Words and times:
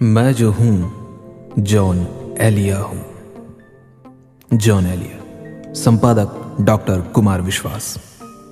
میں 0.00 0.32
جو 0.32 0.52
ہوں 0.60 0.90
جون 1.56 2.04
ایلیا 2.38 2.82
ہوں۔ 2.82 3.02
جون 4.50 4.86
ایلیا۔ 4.86 5.74
سمپادک 5.74 6.58
ڈاکٹر 6.58 7.00
کمار 7.12 7.40
وشواس۔ 7.40 7.98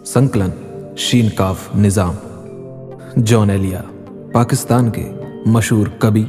سنکلن 0.04 0.51
شین 0.96 1.29
کاف 1.29 1.77
نظام۔ 1.77 2.14
جون 3.17 3.51
ایلیا، 3.51 3.80
پاکستان 4.32 4.90
کے 4.90 5.12
مشہور 5.46 5.86
کبھی، 5.98 6.24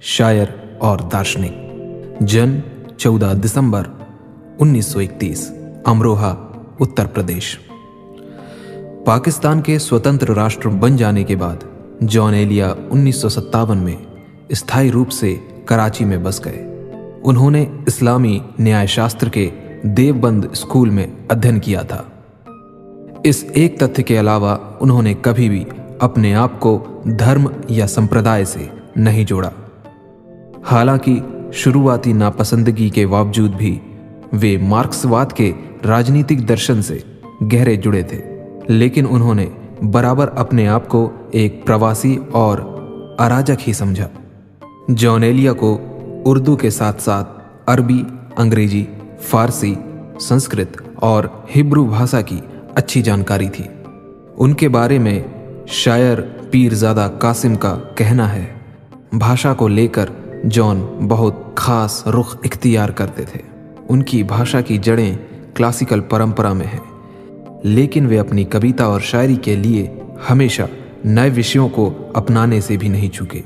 شاعر 0.00 0.46
اور 0.78 0.98
دارشنک۔ 0.98 1.52
جن، 2.20 2.58
چودہ 2.96 3.32
دسمبر 3.44 3.82
انیس 4.58 4.86
سو 4.86 4.98
اکتیس 4.98 5.52
امروہا 5.84 6.48
اتر 6.80 7.06
پردیش۔ 7.06 7.58
پاکستان 9.04 9.60
کے 9.60 9.78
سوتنتر 9.78 10.30
راشٹر 10.30 10.68
بن 10.68 10.96
جانے 10.96 11.24
کے 11.24 11.36
بعد 11.36 11.56
جون 12.00 12.34
ایلیا 12.34 12.74
انیس 12.90 13.16
سو 13.16 13.28
ستاون 13.28 13.78
میں 13.78 13.96
استھائی 14.50 14.92
روپ 14.92 15.10
سے 15.10 15.36
کراچی 15.64 16.04
میں 16.04 16.16
بس 16.16 16.44
گئے۔ 16.44 16.66
انہوں 17.24 17.50
نے 17.50 17.66
اسلامی 17.86 18.38
نیائے 18.58 18.86
شاستر 18.86 19.28
کے 19.28 19.50
دیوبند 19.82 20.44
اسکول 20.52 20.90
میں 20.90 21.06
ادھین 21.28 21.58
کیا 21.58 21.82
تھا۔ 21.82 22.02
اس 23.24 23.44
ایک 23.52 23.78
تتھ 23.78 24.00
کے 24.06 24.20
علاوہ 24.20 24.56
انہوں 24.80 25.02
نے 25.02 25.14
کبھی 25.20 25.48
بھی 25.48 25.64
اپنے 25.98 26.34
آپ 26.34 26.60
کو 26.60 26.84
دھرم 27.04 27.46
یا 27.68 27.86
سمپردائے 27.86 28.44
سے 28.44 28.66
نہیں 28.96 29.24
جوڑا۔ 29.24 29.50
حالانکہ 30.72 31.20
شروعاتی 31.52 32.12
ناپسندگی 32.12 32.88
کے 32.88 33.06
باوجود 33.06 33.50
بھی 33.50 33.78
وہ 34.32 34.62
مارکسواد 34.62 35.26
کے 35.26 35.52
راجنیتک 35.88 36.48
درشن 36.48 36.82
سے 36.82 36.98
گہرے 37.52 37.76
جڑے 37.76 38.02
تھے۔ 38.02 38.46
لیکن 38.68 39.06
انہوں 39.10 39.34
نے 39.34 39.46
برابر 39.82 40.28
اپنے 40.28 40.68
آپ 40.68 40.88
کو 40.88 41.10
ایک 41.30 41.66
پرواسی 41.66 42.18
اور 42.32 42.58
اراجک 43.18 43.68
ہی 43.68 43.72
سمجھا۔ 43.72 44.08
جونیلیا 44.90 45.52
کو 45.52 45.78
اردو 46.24 46.56
کے 46.56 46.70
ساتھ 46.70 47.02
ساتھ 47.02 47.28
عربی، 47.66 48.02
انگریزی، 48.36 48.84
فارسی، 49.20 49.74
سنسکرت 50.20 50.82
اور 50.94 51.24
ہبرو 51.56 51.84
بھاشا 51.84 52.20
کی 52.20 52.40
اچھی 52.74 53.02
جانکاری 53.02 53.48
تھی۔ 53.48 53.64
ان 54.36 54.54
کے 54.54 54.68
بارے 54.68 54.98
میں 54.98 55.22
شاعر 55.66 56.18
پیر 56.50 56.74
زادہ 56.74 57.10
قاسم 57.18 57.54
کا 57.54 57.76
کہنا 57.94 58.32
ہے، 58.32 58.44
بھاشا 59.12 59.54
کو 59.54 59.68
لے 59.68 59.86
کر 59.88 60.06
جون 60.44 60.80
بہت 61.08 61.34
خاص 61.54 62.06
رخ 62.06 62.36
اختیار 62.44 62.88
کرتے 62.88 63.24
تھے۔ 63.24 63.40
ان 63.88 64.02
کی 64.02 64.22
بھاشا 64.22 64.60
کی 64.60 64.78
جڑیں 64.78 65.16
کلاسیکل 65.54 66.00
پرمپرا 66.00 66.52
میں 66.52 66.66
ہیں، 66.66 66.84
لیکن 67.62 68.06
وہ 68.06 68.20
اپنی 68.20 68.44
کبیتا 68.44 68.84
اور 68.84 69.00
شاعری 69.00 69.36
کے 69.36 69.56
لیے 69.56 69.88
ہمیشہ 70.30 70.62
نئے 71.04 71.30
وشیوں 71.36 71.68
کو 71.68 71.92
اپنانے 72.14 72.60
سے 72.60 72.76
بھی 72.76 72.88
نہیں 72.88 73.14
چکے۔ 73.14 73.42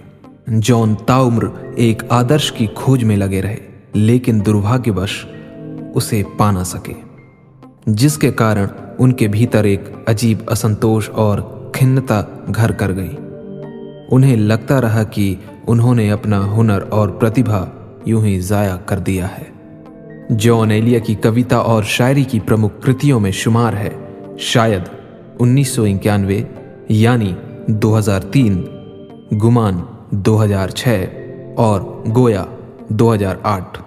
جون 0.47 0.95
تاعمر 1.07 1.45
ایک 1.77 2.03
آدرش 2.09 2.53
کی 2.53 2.67
کھوج 2.75 3.05
میں 3.05 3.17
لگے 3.17 3.43
رہے، 3.43 3.57
لیکن 3.93 4.41
دربھاگیہ 4.47 4.93
بش 4.93 5.27
اسے 5.95 6.23
پا 6.37 6.51
نہ 6.51 6.63
سکے۔ 6.65 6.93
جس 7.87 8.19
کے 8.19 8.33
کارن 8.33 8.67
ان 8.99 9.13
کے 9.13 9.29
بھیتر 9.29 9.65
ایک 9.65 9.81
عجیب 10.07 10.39
اسنتوش 10.51 11.11
اور 11.11 11.39
کھنتا 11.73 12.23
گھر 12.55 12.73
کر 12.73 12.95
گئی۔ 12.97 13.17
انہیں 14.11 14.37
لگتا 14.37 14.81
رہا 14.81 15.03
کہ 15.03 15.35
انہوں 15.67 15.95
نے 15.95 16.11
اپنا 16.11 16.57
ہنر 16.57 16.79
اور 16.89 17.09
پرتیبھا 17.09 17.71
یوں 18.05 18.25
ہی 18.25 18.41
ضائع 18.41 18.77
کر 18.87 18.99
دیا 18.99 19.27
ہے۔ 19.39 19.45
جون 20.31 20.71
ایلیا 20.71 20.99
کی 20.99 21.15
کویتا 21.15 21.57
اور 21.57 21.83
شاعری 21.83 22.25
کی 22.25 22.41
پرمکھ 22.41 22.83
کرتیوں 22.83 23.21
میں 23.21 23.31
شمار 23.31 23.73
ہے، 23.73 23.91
شاید 24.39 24.83
انیس 25.39 25.69
سو 25.69 25.83
اکیانوے 25.83 26.43
یعنی 26.89 27.35
دو 27.67 27.99
ہزار 27.99 28.21
تین، 28.21 28.63
گمان۔ 29.45 29.75
دو 30.15 30.45
ہزار 30.45 30.69
چھ 30.69 31.05
اور 31.57 31.81
گویا 32.17 32.45
دو 32.89 33.15
ہزار 33.15 33.37
آٹھ۔ 33.43 33.83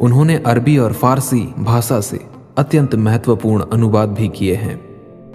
انہوں 0.00 0.24
نے 0.24 0.38
عربی 0.44 0.76
اور 0.76 0.90
فارسی 0.90 1.46
بھاشا 1.58 2.00
سے 2.00 2.16
اتنت 2.56 2.94
مہتوپورن 2.94 3.62
انواد 3.70 4.06
بھی 4.06 4.28
کیے 4.28 4.56
ہیں۔ 4.56 4.76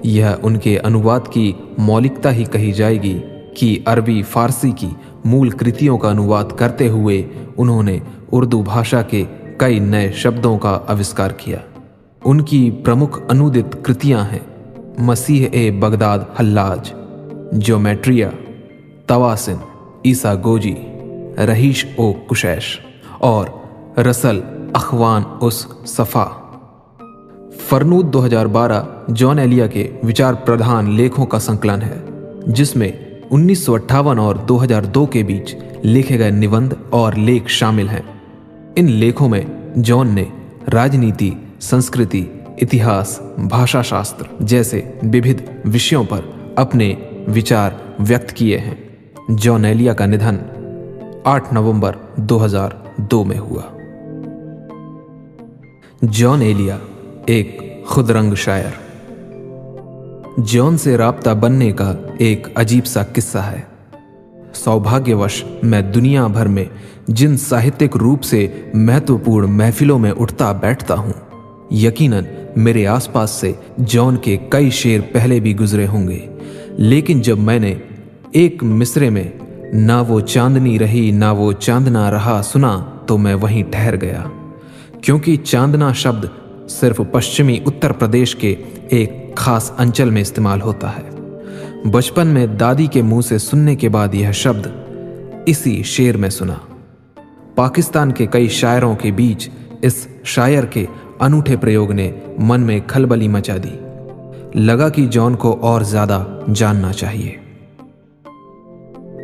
یہ 0.03 0.25
ان 0.43 0.57
کے 0.57 0.79
انواد 0.79 1.19
کی 1.31 1.53
مولکتا 1.77 2.31
ہی 2.31 2.43
کہی 2.43 2.71
جائے 2.71 3.01
گی 3.01 3.21
کہ 3.57 3.79
عربی 3.85 4.21
فارسی 4.21 4.71
کی 4.71 4.89
مول 5.25 5.49
کرتیوں 5.49 5.97
کا 5.97 6.09
انواد 6.09 6.43
کرتے 6.55 6.89
ہوئے 6.89 7.23
انہوں 7.57 7.83
نے 7.83 7.99
اردو 8.31 8.61
بھاشا 8.61 9.01
کے 9.01 9.23
کئی 9.57 9.79
نئے 9.79 10.11
شبدوں 10.11 10.57
کا 10.57 10.79
آوشکار 10.87 11.31
کیا۔ 11.31 11.57
ان 12.25 12.41
کی 12.41 12.71
پرمکھ 12.71 13.19
انودت 13.29 13.77
کرتیاں 13.81 14.23
ہیں، 14.31 14.73
مسیح 14.97 15.47
اے 15.51 15.71
بغداد 15.71 16.19
حلاج، 16.39 16.93
جیومیٹریا، 17.51 18.29
تواسن۔ 19.05 19.55
عیسیٰ 20.05 20.35
گوجی، 20.43 20.75
رہیش 21.37 21.85
او 21.95 22.13
کشیش 22.13 22.79
اور 23.19 23.47
رسل 23.99 24.39
اخوان 24.73 25.21
اس 25.41 25.67
صفا۔ 25.85 26.25
فرنود 27.67 28.13
دو 28.13 28.25
ہزار 28.25 28.45
بارہ 28.45 28.83
جان 29.15 29.39
ایلیا 29.39 29.67
کے 29.67 29.91
وچار 30.03 30.33
پردھان 30.33 30.89
لیکھوں 30.89 31.25
کا 31.25 31.39
سنکلن 31.39 31.81
ہے، 31.81 31.99
جس 32.47 32.75
میں 32.75 32.91
انیس 33.31 33.59
سو 33.59 33.73
اٹھاون 33.73 34.19
اور 34.19 34.35
دو 34.35 34.63
ہزار 34.63 34.83
دو 34.83 35.05
کے 35.05 35.23
بیچ 35.23 35.55
لکھے 35.83 36.19
گئے 36.19 36.31
نبند 36.31 36.73
اور 36.89 37.13
لیکھ 37.13 37.47
شامل 37.47 37.89
ہیں۔ 37.89 38.01
ان 38.75 38.91
لیکھوں 38.91 39.29
میں 39.29 39.41
جان 39.83 40.07
نے 40.07 40.23
راجنیتی، 40.73 41.31
سنسکرتی، 41.59 42.25
اتہاس، 42.61 43.21
بھاشا 43.49 43.81
شاستر 43.81 44.23
جیسے 44.39 44.81
وبھد 45.03 45.41
وشیوں 45.73 46.03
پر 46.09 46.19
اپنے 46.55 46.93
وچار 47.35 47.71
ویکت 47.99 48.31
کیے 48.31 48.57
ہیں۔ 48.57 48.75
جونیلیا 49.29 49.93
کا 49.93 50.05
ندھن 50.05 50.35
آٹھ 51.23 51.53
نومبر 51.53 51.95
دو 52.15 52.45
ہزار 52.45 52.69
دو 52.97 53.23
میں 53.23 53.37
ہوا۔ 53.37 53.61
جان 56.11 56.41
ایلیا 56.41 56.77
ایک 57.25 57.61
خود 57.87 58.09
رنگ 58.09 58.33
شاعر۔ 58.33 59.01
جان 60.45 60.77
سے 60.77 60.97
رابطہ 60.97 61.29
بننے 61.29 61.71
کا 61.71 61.95
ایک 62.17 62.47
عجیب 62.55 62.85
سا 62.85 63.03
قصہ 63.03 63.37
ہے۔ 63.37 63.61
سوبھاگیہ 64.53 65.15
وش 65.15 65.43
میں 65.63 65.81
دنیا 65.81 66.27
بھر 66.27 66.45
میں 66.45 66.65
جن 67.07 67.37
ساہتک 67.37 67.97
روپ 67.97 68.23
سے 68.23 68.47
مہتوپورن 68.73 69.51
محفلوں 69.51 69.99
میں 69.99 70.11
اٹھتا 70.19 70.51
بیٹھتا 70.51 70.93
ہوں، 70.93 71.13
یقیناً 71.71 72.23
میرے 72.55 72.87
آس 72.87 73.13
پاس 73.13 73.29
سے 73.29 73.51
جان 73.85 74.15
کے 74.15 74.37
کئی 74.49 74.69
شیر 74.69 75.01
پہلے 75.11 75.39
بھی 75.39 75.59
گزرے 75.59 75.87
ہوں 75.87 76.07
گے۔ 76.07 76.19
لیکن 76.69 77.21
جب 77.21 77.37
میں 77.39 77.59
نے 77.59 77.75
ایک 78.35 78.63
مصرے 78.63 79.09
میں، 79.09 79.23
نہ 79.73 80.03
وہ 80.07 80.19
چاندنی 80.19 80.79
رہی، 80.79 81.11
نہ 81.11 81.25
وہ 81.37 81.51
چاندنا 81.51 82.11
رہا، 82.11 82.41
سنا 82.43 82.85
تو 83.05 83.17
میں 83.17 83.33
وہیں 83.33 83.63
ٹھہر 83.71 84.01
گیا۔ 84.01 84.23
کیونکہ 85.01 85.37
چاندنا 85.43 85.91
شبد 85.91 86.25
صرف 86.69 87.01
پشچمی 87.11 87.59
اتر 87.65 87.91
پردیش 87.91 88.35
کے 88.35 88.55
ایک 88.89 89.11
خاص 89.35 89.71
انچل 89.77 90.09
میں 90.09 90.21
استعمال 90.21 90.61
ہوتا 90.61 90.97
ہے۔ 90.97 91.09
بچپن 91.91 92.27
میں 92.27 92.47
دادی 92.47 92.85
کے 92.85 93.01
منہ 93.01 93.21
سے 93.21 93.37
سننے 93.37 93.75
کے 93.75 93.89
بعد 93.89 94.15
یہ 94.15 94.31
شبد 94.31 94.67
اسی 95.45 95.83
شعر 95.83 96.17
میں 96.17 96.29
سنا۔ 96.29 96.55
پاکستان 97.55 98.11
کے 98.11 98.25
کئی 98.25 98.47
شاعروں 98.47 98.95
کے 98.95 99.11
بیچ 99.11 99.49
اس 99.81 100.07
شاعر 100.23 100.63
کے 100.63 100.85
انوٹھے 101.19 101.57
پریوگ 101.57 101.91
نے 101.91 102.11
من 102.39 102.61
میں 102.61 102.79
کھلبلی 102.87 103.27
مچا 103.27 103.57
دی۔ 103.63 103.79
لگا 104.59 104.89
کہ 104.89 105.07
جون 105.07 105.35
کو 105.35 105.57
اور 105.61 105.81
زیادہ 105.81 106.23
جاننا 106.53 106.93
چاہیے۔ 106.93 107.44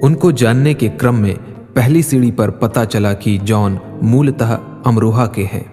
ان 0.01 0.15
کو 0.15 0.31
جاننے 0.31 0.73
کے 0.73 0.89
کرم 0.97 1.21
میں 1.21 1.35
پہلی 1.73 2.01
سیڑھی 2.01 2.31
پر 2.31 2.49
پتا 2.49 2.85
چلا 2.85 3.13
کہ 3.13 3.37
جان 3.45 3.75
مولتہ 4.01 4.59
امروہا 4.85 5.25
کے 5.25 5.45
ہیں 5.53 5.63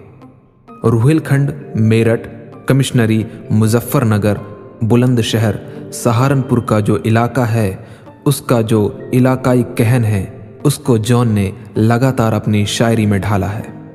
روہل 0.83 1.19
کھنڈ 1.19 1.51
میرٹھ، 1.75 2.27
کمشنری 2.67 3.23
مظفر 3.49 4.05
نگر 4.05 4.33
بلند 4.81 5.19
شہر، 5.19 5.55
سہارنپور 5.91 6.57
کا 6.57 6.79
جو 6.79 6.97
علاقہ 7.05 7.41
ہے، 7.41 7.75
اس 8.25 8.41
کا 8.41 8.61
جو 8.61 8.89
علاقائی 9.13 9.63
کہن 9.75 10.03
ہے، 10.05 10.25
اس 10.63 10.75
کو 10.75 10.97
جان 10.97 11.27
نے 11.27 11.51
لگاتار 11.77 12.33
اپنی 12.33 12.65
شاعری 12.65 13.05
میں 13.05 13.19
ڈھالا 13.19 13.53
ہے۔ 13.53 13.89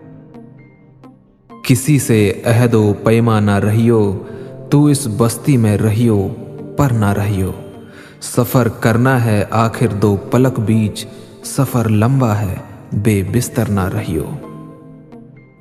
کسی 1.63 1.99
سے 1.99 2.33
عہد 2.45 2.75
و 2.75 2.93
پیما 3.05 3.41
نہ 3.41 3.59
رہیو، 3.59 4.23
تو 4.71 4.85
اس 4.85 5.09
بستی 5.17 5.57
میں 5.57 5.79
رہیو، 5.79 6.29
پر 6.77 6.93
نہ 6.93 7.13
رہیو۔ 7.13 7.51
سفر 8.25 8.69
کرنا 8.69 9.25
ہے، 9.25 9.45
آخر 9.51 9.87
دو 9.87 10.17
پلک 10.31 10.61
بیچ 10.61 11.07
سفر 11.45 11.89
لمبا 11.89 12.39
ہے، 12.41 12.55
بے 12.93 13.23
بستر 13.33 13.71
نہ 13.71 13.81
رہیو۔ 13.81 14.25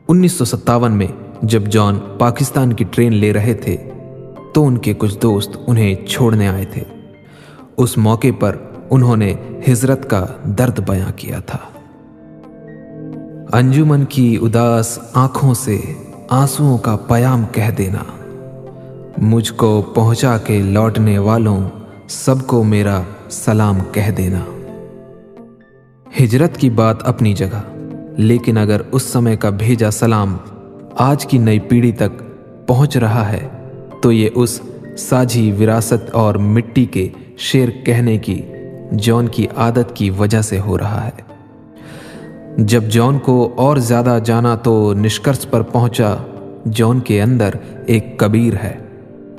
انیس 0.07 0.31
سو 0.31 0.45
ستاون 0.45 0.91
میں 0.91 1.07
جب 1.41 1.63
جان 1.63 1.99
پاکستان 2.17 2.73
کی 2.73 2.85
ٹرین 2.91 3.13
لے 3.13 3.33
رہے 3.33 3.53
تھے، 3.53 3.77
تو 4.53 4.67
ان 4.67 4.77
کے 4.77 4.93
کچھ 4.97 5.17
دوست 5.21 5.57
انہیں 5.67 5.95
چھوڑنے 6.07 6.47
آئے 6.47 6.65
تھے۔ 6.65 6.83
اس 7.77 7.97
موقع 7.97 8.27
پر 8.39 8.57
انہوں 8.89 9.15
نے 9.15 9.33
ہجرت 9.67 10.09
کا 10.09 10.25
درد 10.43 10.79
بیاں 10.89 11.11
کیا 11.15 11.39
تھا۔ 11.39 11.59
انجمن 13.53 14.05
کی 14.05 14.37
اداس 14.41 14.99
آنکھوں 15.13 15.53
سے 15.53 15.81
آنسوؤں 16.29 16.77
کا 16.77 16.95
پیام 16.95 17.43
کہہ 17.51 17.71
دینا، 17.77 18.03
مجھ 19.17 19.53
کو 19.53 19.81
پہنچا 19.81 20.37
کے 20.37 20.61
لوٹنے 20.61 21.17
والوں 21.17 21.69
سب 22.07 22.47
کو 22.47 22.63
میرا 22.63 23.01
سلام 23.29 23.77
کہہ 23.91 24.11
دینا۔ 24.17 24.39
ہجرت 26.23 26.57
کی 26.57 26.69
بات 26.69 27.03
اپنی 27.03 27.33
جگہ، 27.33 27.61
لیکن 28.17 28.57
اگر 28.57 28.81
اس 28.91 29.03
سمے 29.03 29.35
کا 29.35 29.49
بھیجا 29.49 29.91
سلام 29.91 30.37
آج 30.97 31.25
کی 31.25 31.37
نئی 31.37 31.59
پیڑھی 31.59 31.91
تک 31.91 32.23
پہنچ 32.67 32.97
رہا 32.97 33.31
ہے، 33.31 33.47
تو 34.01 34.11
یہ 34.11 34.29
اس 34.35 34.61
ساجھی 34.97 35.51
وراثت 35.51 36.11
اور 36.11 36.35
مٹی 36.35 36.85
کے 36.85 37.09
شیر 37.37 37.69
کہنے 37.69 38.17
کی، 38.17 38.41
جون 38.91 39.27
کی 39.27 39.47
عادت 39.55 39.95
کی 39.95 40.09
وجہ 40.09 40.41
سے 40.41 40.59
ہو 40.59 40.77
رہا 40.77 41.07
ہے۔ 41.07 41.21
جب 42.57 42.83
جون 42.83 43.19
کو 43.19 43.53
اور 43.55 43.77
زیادہ 43.77 44.19
جانا 44.25 44.55
تو 44.55 44.93
نشکرش 44.93 45.45
پر 45.49 45.61
پہنچا، 45.61 46.15
جون 46.65 46.99
کے 46.99 47.21
اندر 47.21 47.49
ایک 47.87 48.19
کبیر 48.19 48.53
ہے۔ 48.63 48.77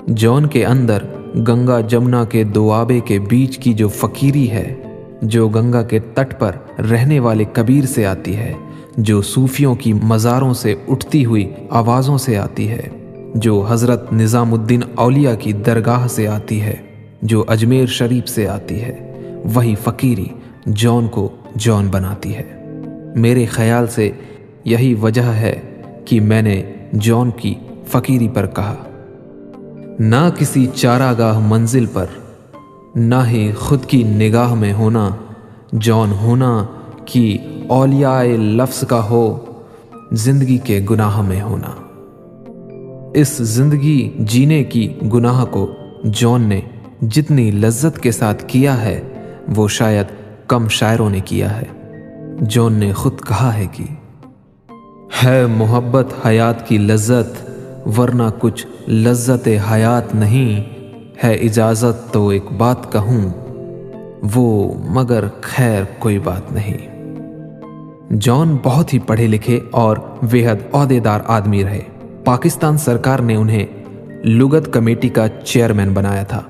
جون 0.06 0.46
کے 0.46 0.66
اندر 0.66 0.99
گنگا 1.35 1.81
جمنا 1.81 2.25
کے 2.25 2.45
دوآبے 2.45 3.01
کے 3.01 3.19
بیچ 3.19 3.59
کی 3.59 3.75
جو 3.75 3.89
فقیری 3.89 4.51
ہے، 4.51 4.75
جو 5.23 5.49
گنگا 5.49 5.83
کے 5.83 5.99
تٹ 5.99 6.41
پر 6.41 6.53
رہنے 6.91 7.21
والے 7.21 7.45
کبیر 7.53 7.87
سے 7.87 8.07
آتی 8.07 8.37
ہے، 8.37 8.53
جو 8.97 9.23
صوفیوں 9.23 9.75
کی 9.75 9.93
مزاروں 9.93 10.55
سے 10.55 10.75
اٹھتی 10.89 11.25
ہوئی 11.25 11.51
آوازوں 11.71 12.19
سے 12.19 12.39
آتی 12.39 12.69
ہے، 12.69 12.89
جو 13.35 13.67
حضرت 13.69 14.13
نظام 14.13 14.55
الدین 14.55 14.81
اولیاء 14.95 15.35
کی 15.35 15.53
درگاہ 15.53 16.07
سے 16.07 16.29
آتی 16.29 16.63
ہے، 16.63 16.75
جو 17.23 17.45
اجمیر 17.49 17.87
شریف 17.87 18.29
سے 18.29 18.49
آتی 18.49 18.83
ہے، 18.83 19.13
وہی 19.55 19.75
فقیری 19.85 20.29
جون 20.67 21.07
کو 21.07 21.29
جون 21.55 21.87
بناتی 21.87 22.35
ہے۔ 22.35 22.65
میرے 23.17 23.45
خیال 23.45 23.87
سے 23.87 24.11
یہی 24.65 24.95
وجہ 24.95 25.23
ہے 25.23 25.61
کہ 26.05 26.21
میں 26.21 26.43
نے 26.43 26.63
جون 26.93 27.31
کی 27.31 27.55
فقیری 27.87 28.29
پر 28.29 28.47
کہا۔ 28.47 28.77
نہ 29.99 30.31
کسی 30.38 30.67
چارہ 30.75 31.14
گاہ 31.19 31.38
منزل 31.38 31.87
پر، 31.87 32.06
نہ 32.94 33.14
ہی 33.29 33.52
خود 33.52 33.85
کی 33.85 34.02
نگاہ 34.02 34.55
میں 34.55 34.73
ہونا، 34.73 35.08
جون 35.73 36.12
ہونا 36.12 36.67
کہ 37.05 37.38
اولیاء 37.69 38.23
لفظ 38.37 38.85
کا 38.87 39.05
ہو، 39.11 39.44
زندگی 40.12 40.58
کے 40.58 40.87
گناہ 40.91 41.20
میں 41.20 41.43
ہونا۔ 41.43 41.70
اس 43.14 43.37
زندگی 43.37 44.12
جینے 44.19 44.64
کی 44.64 44.94
گناہ 45.12 45.44
کو 45.44 45.70
جون 46.05 46.43
نے 46.43 46.61
جتنی 47.02 47.50
لذت 47.50 48.00
کے 48.00 48.11
ساتھ 48.11 48.44
کیا 48.47 48.82
ہے، 48.82 49.00
وہ 49.56 49.69
شاید 49.69 50.06
کم 50.49 50.69
شاعروں 50.69 51.11
نے 51.11 51.20
کیا 51.20 51.61
ہے۔ 51.61 51.67
جون 52.40 52.73
نے 52.73 52.93
خود 52.93 53.20
کہا 53.20 53.55
ہے 53.55 53.67
کہ، 53.73 53.85
ہے 55.25 55.47
محبت 55.47 56.26
حیات 56.26 56.69
کی 56.69 56.79
لذت 56.79 57.54
ورنہ 57.99 58.23
کچھ 58.39 58.91
لذت 58.91 59.49
حیات 59.73 60.15
نہیں 60.15 60.75
ہے 61.25 61.35
اجازت 61.35 62.13
تو 62.13 62.29
ایک 62.29 62.53
بات 62.57 62.93
کہوں، 62.93 63.31
وہ 64.35 64.75
مگر 64.89 65.25
خیر 65.41 65.83
کوئی 65.99 66.19
بات 66.19 66.53
نہیں۔ 66.53 66.95
جان 68.21 68.57
بہت 68.63 68.95
ہی 68.95 68.99
پڑھے 68.99 69.27
لکھے 69.27 69.61
اور 69.71 69.97
بےحد 70.23 70.55
عہدے 70.73 71.01
دار 71.01 71.21
آدمی 71.27 71.65
رہے۔ 71.65 71.81
پاکستان 72.25 72.79
سرکار 72.79 73.19
نے 73.19 73.37
انہیں 73.37 73.67
لغت 74.25 74.73
کمیٹی 74.73 75.09
کا 75.09 75.27
چیئرمین 75.45 75.93
بنایا 75.93 76.23
تھا۔ 76.23 76.41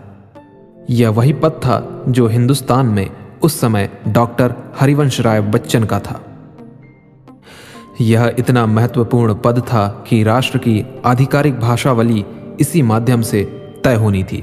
یہ 0.89 1.09
وہی 1.09 1.33
پد 1.33 1.63
تھا 1.63 1.81
جو 2.07 2.31
ہندوستان 2.31 2.87
میں 2.87 3.05
اس 3.41 3.53
سمے 3.53 3.87
ڈاکٹر 4.07 4.49
ہری 4.81 4.95
ونش 4.95 5.21
رائے 5.21 5.41
بچن 5.41 5.85
کا 5.85 5.99
تھا۔ 5.99 6.19
یہ 7.99 8.19
اتنا 8.19 8.67
مہتوپورن 8.67 9.35
پد 9.35 9.67
تھا 9.67 9.93
کہ 10.05 10.25
راشٹر 10.25 10.59
کی 10.59 10.83
آدھیکارک 11.03 11.59
بھاشا 11.59 11.93
والی 11.93 12.23
اسی 12.59 12.83
مادھیم 12.83 13.23
سے 13.23 13.45
طے 13.83 13.95
ہونی 13.95 14.23
تھی۔ 14.23 14.41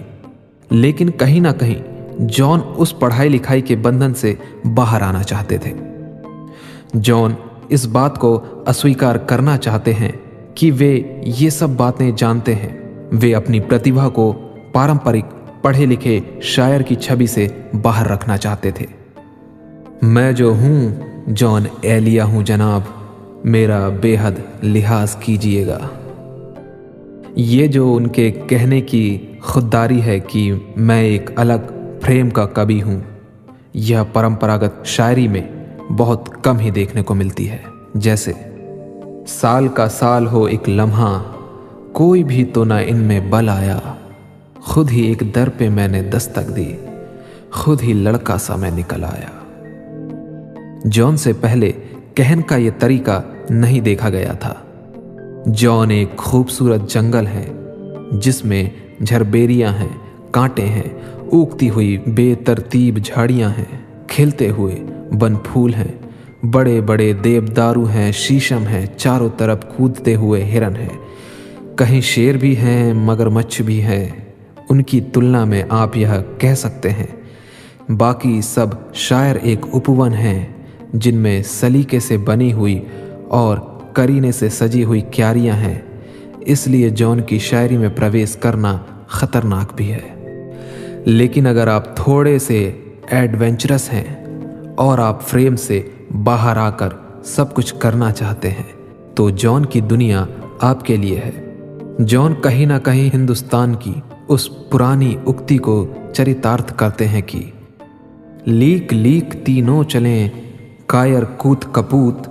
لیکن 0.69 1.09
کہیں 1.11 1.39
نہ 1.39 1.47
کہیں 1.59 2.07
جان 2.27 2.59
اس 2.75 2.99
پڑھائی 2.99 3.29
لکھائی 3.29 3.61
کے 3.61 3.75
بندھن 3.75 4.13
سے 4.13 4.35
باہر 4.75 5.01
آنا 5.01 5.23
چاہتے 5.23 5.57
تھے۔ 5.57 5.73
جان 7.01 7.31
اس 7.69 7.85
بات 7.85 8.19
کو 8.19 8.43
اسویکار 8.67 9.15
کرنا 9.15 9.57
چاہتے 9.57 9.93
ہیں 9.93 10.11
کہ 10.55 10.71
وہ 10.71 11.19
یہ 11.25 11.49
سب 11.49 11.69
باتیں 11.69 12.11
جانتے 12.17 12.55
ہیں۔ 12.55 13.03
وہ 13.11 13.35
اپنی 13.35 13.59
پرتیبھا 13.59 14.09
کو 14.09 14.33
پارمپرک 14.71 15.23
پڑھے 15.61 15.85
لکھے 15.85 16.19
شاعر 16.41 16.81
کی 16.81 16.95
چھبی 16.95 17.27
سے 17.27 17.47
باہر 17.81 18.07
رکھنا 18.07 18.37
چاہتے 18.37 18.71
تھے۔ 18.71 18.85
میں 20.01 20.31
جو 20.31 20.53
ہوں 20.53 20.89
جان 21.35 21.63
ایلیا 21.81 22.25
ہوں 22.25 22.43
جناب۔ 22.43 23.00
میرا 23.43 23.89
بے 24.01 24.15
حد 24.21 24.63
لحاظ 24.63 25.15
کیجیے 25.15 25.67
گا۔ 25.67 25.79
یہ 27.35 27.67
جو 27.67 27.93
ان 27.93 28.07
کے 28.07 28.31
کہنے 28.31 28.81
کی 28.81 29.25
خودداری 29.41 30.01
ہے 30.01 30.19
کہ 30.19 30.53
میں 30.75 31.03
ایک 31.03 31.29
الگ 31.35 31.71
فریم 32.01 32.29
کا 32.29 32.45
کبھی 32.45 32.81
ہوں، 32.81 32.99
یہ 33.73 33.97
پرمپراگت 34.13 34.85
شاعری 34.85 35.27
میں 35.27 35.41
بہت 35.97 36.43
کم 36.43 36.59
ہی 36.59 36.69
دیکھنے 36.69 37.03
کو 37.03 37.13
ملتی 37.13 37.49
ہے۔ 37.49 37.57
جیسے، 37.95 38.31
سال 39.27 39.67
کا 39.67 39.89
سال 39.89 40.27
ہو 40.27 40.43
ایک 40.43 40.69
لمحہ، 40.69 41.23
کوئی 41.91 42.23
بھی 42.23 42.45
تو 42.45 42.63
نہ 42.63 42.73
ان 42.87 42.97
میں 42.97 43.19
بل 43.29 43.49
آیا۔ 43.49 43.79
خود 44.59 44.91
ہی 44.91 45.01
ایک 45.01 45.23
در 45.35 45.49
پہ 45.57 45.69
میں 45.69 45.87
نے 45.87 46.03
دستک 46.03 46.55
دی، 46.55 46.75
خود 47.51 47.83
ہی 47.83 47.93
لڑکا 47.93 48.37
سا 48.37 48.55
میں 48.55 48.71
نکل 48.71 49.03
آیا۔ 49.03 49.29
جون 50.85 51.17
سے 51.17 51.33
پہلے 51.33 51.71
کہن 52.15 52.39
کا 52.45 52.55
یہ 52.55 52.71
طریقہ 52.79 53.21
نہیں 53.49 53.79
دیکھا 53.79 54.09
گیا 54.09 54.31
تھا۔ 54.31 54.53
جون 55.45 55.91
ایک 55.91 56.17
خوبصورت 56.17 56.89
جنگل 56.89 57.27
ہے، 57.27 57.49
جس 58.11 58.45
میں 58.45 58.69
جھربیریاں 59.03 59.73
ہیں، 59.73 59.97
کانٹے 60.31 60.65
ہیں، 60.65 61.17
اگتی 61.31 61.69
ہوئی 61.69 61.97
بے 61.97 62.35
ترتیب 62.45 62.97
جھاڑیاں 63.03 63.49
ہیں۔ 63.49 63.81
کھلتے 64.07 64.49
ہوئے 64.49 64.75
بن 65.19 65.35
پھول 65.35 65.73
ہیں۔ 65.73 65.91
بڑے 66.45 66.81
بڑے 66.81 67.13
دیو 67.13 67.41
دارو 67.41 67.85
ہیں، 67.85 68.11
شیشم 68.11 68.63
ہیں، 68.67 68.85
چاروں 68.97 69.29
طرف 69.37 69.57
کودتے 69.77 70.15
ہوئے 70.15 70.43
ہرن 70.43 70.75
ہیں۔ 70.75 70.97
کہیں 71.75 72.01
شیر 72.01 72.37
بھی 72.37 72.57
ہیں، 72.57 72.93
مگر 72.93 73.27
مچھ 73.27 73.61
بھی 73.61 73.83
ہے 73.83 74.09
ان 74.69 74.81
کی 74.81 75.01
تلنا 75.01 75.45
میں 75.45 75.63
آپ 75.69 75.97
یہ 75.97 76.07
کہہ 76.37 76.53
سکتے 76.53 76.89
ہیں۔ 76.89 77.07
باقی 77.91 78.41
سب 78.41 78.67
شاعر 78.93 79.35
ایک 79.35 79.65
اپون 79.73 80.13
ہیں، 80.13 80.45
جن 80.93 81.15
میں 81.15 81.43
سلیقے 81.43 81.99
سے 81.99 82.17
بنی 82.17 82.53
ہوئی 82.53 82.81
اور 83.31 83.57
کرینے 83.93 84.31
سے 84.31 84.49
سجی 84.49 84.83
ہوئی 84.83 85.01
کیاریاں 85.01 85.55
ہیں۔ 85.55 85.79
اس 86.39 86.67
لیے 86.67 86.89
جون 86.89 87.21
کی 87.21 87.39
شاعری 87.39 87.77
میں 87.77 87.89
پرویش 87.89 88.35
کرنا 88.35 88.77
خطرناک 89.07 89.73
بھی 89.75 89.93
ہے۔ 89.93 90.29
لیکن 91.05 91.47
اگر 91.47 91.67
آپ 91.67 91.95
تھوڑے 91.95 92.39
سے 92.39 92.71
ایڈونچرس 93.09 93.93
ہیں 93.93 94.25
اور 94.75 94.99
آپ 94.99 95.27
فریم 95.27 95.55
سے 95.55 95.81
باہر 96.23 96.57
آ 96.57 96.69
کر 96.69 96.89
سب 97.23 97.53
کچھ 97.53 97.75
کرنا 97.79 98.11
چاہتے 98.11 98.49
ہیں، 98.49 98.73
تو 99.15 99.29
جون 99.29 99.65
کی 99.65 99.81
دنیا 99.81 100.25
آپ 100.61 100.85
کے 100.85 100.97
لیے 100.97 101.19
ہے۔ 101.25 101.55
جون 101.99 102.33
کہیں 102.43 102.65
نہ 102.65 102.85
کہیں 102.85 103.15
ہندوستان 103.15 103.75
کی 103.75 103.93
اس 104.27 104.69
پرانی 104.69 105.15
اکتی 105.25 105.57
کو 105.57 105.87
چریتارتھ 106.13 106.73
کرتے 106.75 107.07
ہیں 107.07 107.21
کہ 107.25 107.43
لیک 108.45 108.93
لیک 108.93 109.45
تینوں 109.45 109.83
چلیں، 109.83 110.29
کائر 110.85 111.23
کوت 111.23 111.65
کپوت 111.71 112.27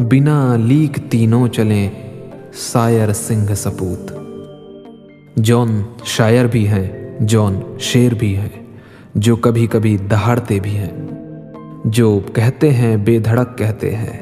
بنا 0.00 0.56
لیک 0.56 1.10
تینوں 1.10 1.48
چلیں 1.48 1.90
سائر 2.52 3.12
سنگھ 3.12 3.54
سپوت۔ 3.54 4.12
جون 5.36 5.82
شاعر 6.04 6.44
بھی 6.44 6.68
ہیں، 6.68 7.16
جون 7.20 7.60
شیر 7.78 8.14
بھی 8.14 8.36
ہیں، 8.36 8.48
جو 9.14 9.36
کبھی 9.36 9.66
کبھی 9.66 9.96
دہاڑتے 9.96 10.60
بھی 10.60 10.78
ہیں۔ 10.78 11.08
جو 11.84 12.20
کہتے 12.32 12.72
ہیں، 12.72 12.96
بے 12.96 13.18
دھڑک 13.18 13.58
کہتے 13.58 13.94
ہیں۔ 13.94 14.20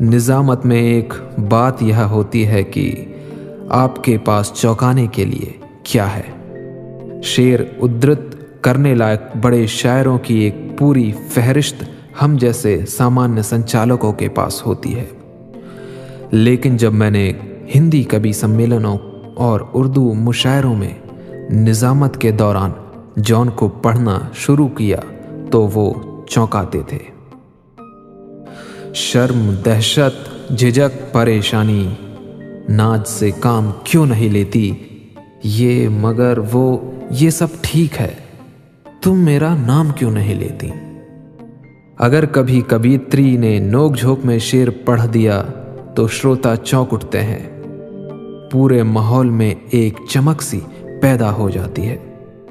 نظامت 0.00 0.66
میں 0.66 0.80
ایک 0.80 1.14
بات 1.48 1.82
یہ 1.82 1.94
ہوتی 1.94 2.46
ہے 2.46 2.62
کہ 2.62 3.04
آپ 3.68 4.04
کے 4.04 4.18
پاس 4.18 4.52
چوکانے 4.54 5.06
کے 5.06 5.24
لیے 5.24 5.52
کیا 5.82 6.06
ہے۔ 6.16 6.54
شیر 7.22 7.60
ادرت 7.80 8.20
کرنے 8.60 8.94
لائق 8.94 9.36
بڑے 9.40 9.66
شاعروں 9.66 10.18
کی 10.18 10.38
ایک 10.38 10.54
پوری 10.78 11.12
فہرست 11.28 11.84
ہم 12.22 12.36
جیسے 12.36 12.86
سامانیہ 12.88 13.42
سنچالکوں 13.42 14.12
کے 14.12 14.28
پاس 14.28 14.66
ہوتی 14.66 14.98
ہے۔ 14.98 15.04
لیکن 16.30 16.76
جب 16.76 16.92
میں 16.92 17.10
نے 17.10 17.32
ہندی 17.74 18.02
کبھی 18.02 18.32
سمیلنوں 18.32 18.98
اور 19.34 19.60
اردو 19.74 20.14
مشاعروں 20.14 20.76
میں 20.76 20.94
نظامت 21.50 22.20
کے 22.20 22.30
دوران 22.30 22.70
جون 23.16 23.48
کو 23.50 23.68
پڑھنا 23.68 24.18
شروع 24.34 24.68
کیا 24.68 24.96
تو 25.50 25.68
وہ 25.74 25.94
چونکاتے 26.26 26.80
تھے۔ 26.88 26.98
شرم، 28.94 29.54
دہشت 29.64 30.48
جھجک 30.58 31.12
پریشانی 31.12 31.88
ناج 32.68 33.08
سے 33.08 33.30
کام 33.40 33.70
کیوں 33.84 34.06
نہیں 34.06 34.28
لیتی؟ 34.28 34.74
یہ 35.44 35.88
مگر 35.88 36.38
وہ، 36.52 36.78
یہ 37.10 37.30
سب 37.30 37.46
ٹھیک 37.60 38.00
ہے۔ 38.00 38.14
تم 39.02 39.18
میرا 39.18 39.54
نام 39.54 39.90
کیوں 39.96 40.10
نہیں 40.10 40.34
لیتی؟ 40.34 40.70
اگر 41.98 42.24
کبھی 42.26 42.60
کبیتری 42.66 43.36
نے 43.36 43.58
نوک 43.58 43.96
جھوک 43.96 44.24
میں 44.24 44.38
شیر 44.38 44.68
پڑھ 44.84 45.00
دیا 45.14 45.42
تو 45.94 46.08
شروتا 46.08 46.56
چونک 46.56 46.94
اٹھتے 46.94 47.22
ہیں۔ 47.22 47.62
پورے 48.50 48.82
ماحول 48.82 49.30
میں 49.30 49.54
ایک 49.70 49.98
چمک 50.08 50.42
سی 50.42 50.60
پیدا 51.02 51.32
ہو 51.32 51.50
جاتی 51.50 51.88
ہے۔ 51.88 51.96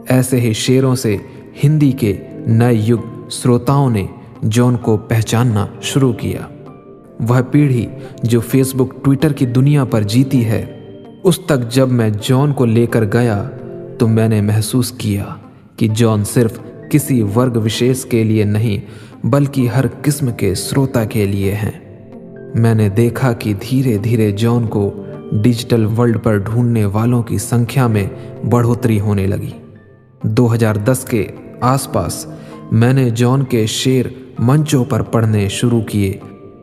ایسے 0.09 0.39
ہی 0.39 0.53
شیروں 0.53 0.95
سے 0.95 1.17
ہندی 1.63 1.91
کے 1.91 2.17
نئے 2.47 2.73
یگ 2.73 3.29
سروتاؤں 3.29 3.89
نے 3.89 4.05
جون 4.41 4.77
کو 4.77 4.97
پہچاننا 4.97 5.67
شروع 5.81 6.13
کیا۔ 6.13 6.41
وہ 7.27 7.35
پیڑھی 7.51 7.85
جو 8.23 8.39
فیس 8.39 8.75
بک، 8.75 9.05
ٹویٹر 9.05 9.33
کی 9.33 9.45
دنیا 9.45 9.83
پر 9.83 10.01
جیتی 10.01 10.45
ہے، 10.45 10.65
اس 11.23 11.39
تک 11.39 11.71
جب 11.71 11.89
میں 11.89 12.09
جون 12.21 12.53
کو 12.53 12.65
لے 12.65 12.85
کر 12.85 13.03
گیا 13.13 13.49
تو 13.97 14.07
میں 14.07 14.27
نے 14.27 14.41
محسوس 14.41 14.91
کیا 14.91 15.25
کہ 15.75 15.87
جون 15.87 16.23
صرف 16.23 16.59
کسی 16.91 17.21
ورگ 17.21 17.57
وشیش 17.65 18.05
کے 18.05 18.23
لیے 18.23 18.43
نہیں 18.43 19.07
بلکہ 19.29 19.67
ہر 19.67 19.85
قسم 20.01 20.31
کے 20.31 20.55
سروتا 20.55 21.03
کے 21.03 21.25
لیے 21.25 21.53
ہیں۔ 21.53 21.71
میں 22.55 22.75
نے 22.75 22.89
دیکھا 22.89 23.33
کہ 23.33 23.53
دھیرے 23.61 23.97
دھیرے 23.97 24.31
جون 24.31 24.67
کو 24.67 25.03
ڈیجیٹل 25.31 25.85
ورلڈ 25.97 26.23
پر 26.23 26.37
ڈھونڈنے 26.37 26.85
والوں 26.85 27.23
کی 27.23 27.37
سنکھیا 27.37 27.87
میں 27.87 28.07
بڑھوتری 28.49 28.99
ہونے 28.99 29.27
لگی۔ 29.27 29.49
دو 30.21 30.53
ہزار 30.53 30.75
دس 30.75 31.05
کے 31.09 31.27
آس 31.61 31.93
پاس 31.93 32.25
میں 32.71 32.93
نے 32.93 33.09
جون 33.09 33.43
کے 33.43 33.65
شعر 33.65 34.07
منچوں 34.39 34.85
پر 34.85 35.01
پڑھنے 35.01 35.49
شروع 35.49 35.81
کیے۔ 35.81 36.13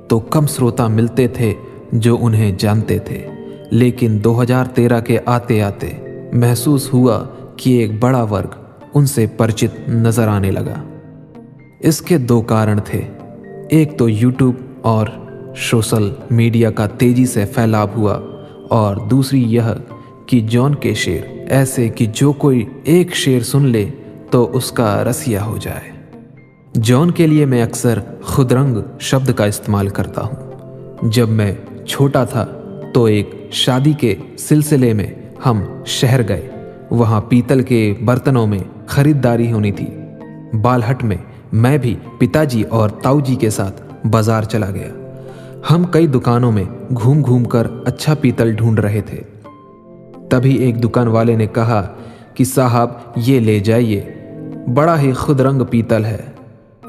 تو 0.09 0.19
کم 0.19 0.47
سروتا 0.47 0.89
ملتے 0.89 1.29
تھے 1.29 1.55
جو 1.93 2.19
انہیں 2.21 2.53
جانتے 2.59 2.99
تھے۔ 2.99 3.27
لیکن 3.71 4.19
دو 4.25 4.43
ہزار 4.43 4.65
تیرہ 4.65 5.01
کے 5.01 5.19
آتے 5.27 5.63
آتے 5.63 5.91
محسوس 6.33 6.93
ہوا 6.93 7.25
کہ 7.57 7.71
ایک 7.71 7.99
بڑا 8.01 8.23
ورگ 8.23 8.55
ان 8.95 9.07
سے 9.07 9.27
پرچت 9.37 9.89
نظر 9.89 10.29
آنے 10.29 10.51
لگا۔ 10.51 10.94
اس 11.85 12.01
کے 12.03 12.19
دو 12.19 12.41
کارن 12.41 12.79
تھے۔ 12.85 13.01
ایک 13.71 13.99
تو 13.99 14.09
یوٹیوب 14.09 14.55
اور 14.83 15.07
سوشل 15.57 16.09
میڈیا 16.31 16.71
کا 16.71 16.87
تیزی 16.87 17.27
سے 17.27 17.45
پھیلاب 17.45 17.89
ہوا، 17.97 18.19
اور 18.71 18.97
دوسری 18.97 19.43
یہ 19.43 19.61
کہ 20.27 20.41
جون 20.41 20.75
کے 20.75 20.95
شعر 20.95 21.27
ایسے 21.51 21.89
کہ 21.89 22.07
جو 22.15 22.33
کوئی 22.33 22.65
ایک 22.85 23.15
شعر 23.15 23.41
سن 23.41 23.67
لے 23.67 23.87
تو 24.31 24.51
اس 24.53 24.71
کا 24.73 25.05
رسیہ 25.05 25.39
ہو 25.39 25.57
جائے۔ 25.61 25.91
جون 26.75 27.11
کے 27.11 27.27
لیے 27.27 27.45
میں 27.45 27.63
اکثر 27.63 27.99
خود 28.23 28.53
رنگ 28.53 28.77
شبد 29.01 29.31
کا 29.37 29.45
استعمال 29.45 29.89
کرتا 29.89 30.23
ہوں۔ 30.23 31.11
جب 31.11 31.29
میں 31.29 31.53
چھوٹا 31.87 32.25
تھا 32.25 32.47
تو 32.95 33.05
ایک 33.05 33.35
شادی 33.53 33.93
کے 33.93 34.15
سلسلے 34.39 34.93
میں 34.93 35.07
ہم 35.47 35.63
شہر 35.87 36.29
گئے۔ 36.29 36.49
وہاں 36.91 37.21
پیتل 37.21 37.63
کے 37.63 37.95
برتنوں 38.05 38.47
میں 38.47 38.59
خریداری 38.87 39.53
ہونی 39.53 39.73
تھی۔ 39.73 39.87
بالہٹ 40.63 41.05
میں 41.05 41.17
میں 41.55 41.79
بھی 41.79 41.97
پتا 42.19 42.45
جی 42.45 42.63
اور 42.63 42.89
تاؤ 42.89 43.21
جی 43.21 43.35
کے 43.35 43.51
ساتھ 43.51 44.07
بازار 44.11 44.43
چلا 44.43 44.71
گیا۔ 44.71 44.89
ہم 45.71 45.85
کئی 45.85 46.07
دکانوں 46.07 46.53
میں 46.53 46.65
گھوم 47.03 47.23
گھوم 47.25 47.45
کر 47.45 47.67
اچھا 47.85 48.15
پیتل 48.21 48.53
ڈھونڈ 48.53 48.79
رہے 48.79 49.01
تھے۔ 49.01 49.21
تبھی 50.31 50.55
ایک 50.55 50.85
دکان 50.85 51.09
والے 51.09 51.37
نے 51.37 51.47
کہا 51.47 51.95
کہ 52.35 52.45
صاحب، 52.45 52.89
یہ 53.17 53.41
لے 53.41 53.61
جائیے۔ 53.61 54.05
بڑا 54.75 55.01
ہی 55.01 55.13
خود 55.13 55.41
رنگ 55.41 55.63
پیتل 55.71 56.05
ہے۔ 56.05 56.21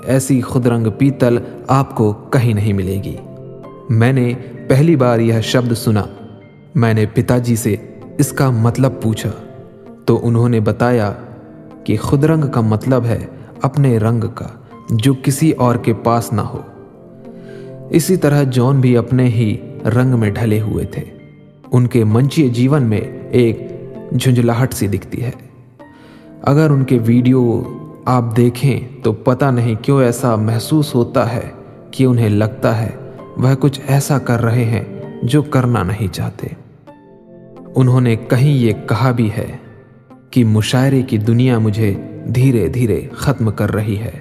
ایسی 0.06 0.42
خود 0.42 0.68
رنگ 0.68 0.88
پیتل 0.98 1.38
آپ 1.68 1.96
کو 1.96 2.14
کہیں 2.14 2.54
نہیں 2.54 2.74
ملے 2.74 3.02
گی۔ 3.04 3.16
میں 3.90 4.14
نے 4.14 4.34
پہلی 4.68 4.96
بار 4.96 5.20
یہ 5.20 5.42
شبد 5.44 5.74
سنا۔ 5.74 6.04
میں 6.76 6.94
نے 6.94 7.06
پتا 7.14 7.38
جی 7.38 7.56
سے 7.56 7.76
اس 8.18 8.32
کا 8.32 8.50
مطلب 8.50 9.02
پوچھا۔ 9.02 9.32
تو 10.06 10.28
انہوں 10.28 10.50
نے 10.50 10.60
بتایا 10.60 11.12
کہ 11.84 11.98
خود 11.98 12.24
رنگ 12.24 12.44
کا 12.52 12.62
مطلب 12.62 13.06
ہے 13.06 13.26
اپنے 13.66 13.98
رنگ 13.98 14.24
کا 14.36 14.48
جو 14.90 15.14
کسی 15.24 15.52
اور 15.52 15.76
کے 15.76 15.94
پاس 15.94 16.34
نہ 16.34 16.42
ہو۔ 16.42 16.62
اسی 17.90 18.16
طرح 18.16 18.44
جون 18.44 18.80
بھی 18.80 18.98
اپنے 18.98 19.26
ہی 19.26 19.58
رنگ 19.86 20.20
میں 20.20 20.32
ڈھلے 20.32 20.62
ہوئے 20.62 20.86
تھے۔ 20.86 21.04
ان 21.72 21.88
کے 21.88 22.04
منچی 22.04 22.50
جیون 22.50 22.84
میں 22.84 23.02
ایک 23.32 23.60
جھنجھلاہٹ 24.20 24.74
سی 24.74 24.88
دکھتی 24.88 25.24
ہے۔ 25.24 25.32
اگر 26.42 26.70
ان 26.70 26.84
کے 26.84 27.00
ویڈیو 27.06 27.62
آپ 28.06 28.38
دیکھیں 28.38 29.04
تو 29.04 29.14
پتہ 29.14 29.46
نہیں 29.46 29.76
کیوں 29.82 30.04
ایسا 30.04 30.36
محسوس 30.36 30.96
ہوتا 30.96 31.36
ہے 31.36 31.50
کہ 31.92 32.04
انہیں 32.04 32.30
لگتا 32.30 32.82
ہے 32.82 32.90
وہ 33.38 33.56
کچھ 33.60 33.82
ایسا 33.88 34.20
کر 34.20 34.44
رہے 34.44 34.66
ہیں 34.66 34.84
جو 35.24 35.42
کرنا 35.42 35.84
نہیں 35.84 36.14
چاہتے۔ 36.14 36.48
انہوں 37.76 38.02
نے 38.02 38.16
کہیں 38.16 38.54
یہ 38.54 38.72
کہا 38.90 39.12
بھی 39.12 39.30
ہے 39.38 39.48
کہ 40.32 40.44
مشاعرے 40.44 41.02
کی 41.02 41.18
دنیا 41.18 41.60
مجھے 41.60 41.94
دھیرے 42.36 42.68
دھیرے 42.68 43.02
ختم 43.12 43.52
کر 43.52 43.76
رہی 43.76 43.98
ہے۔ 43.98 44.12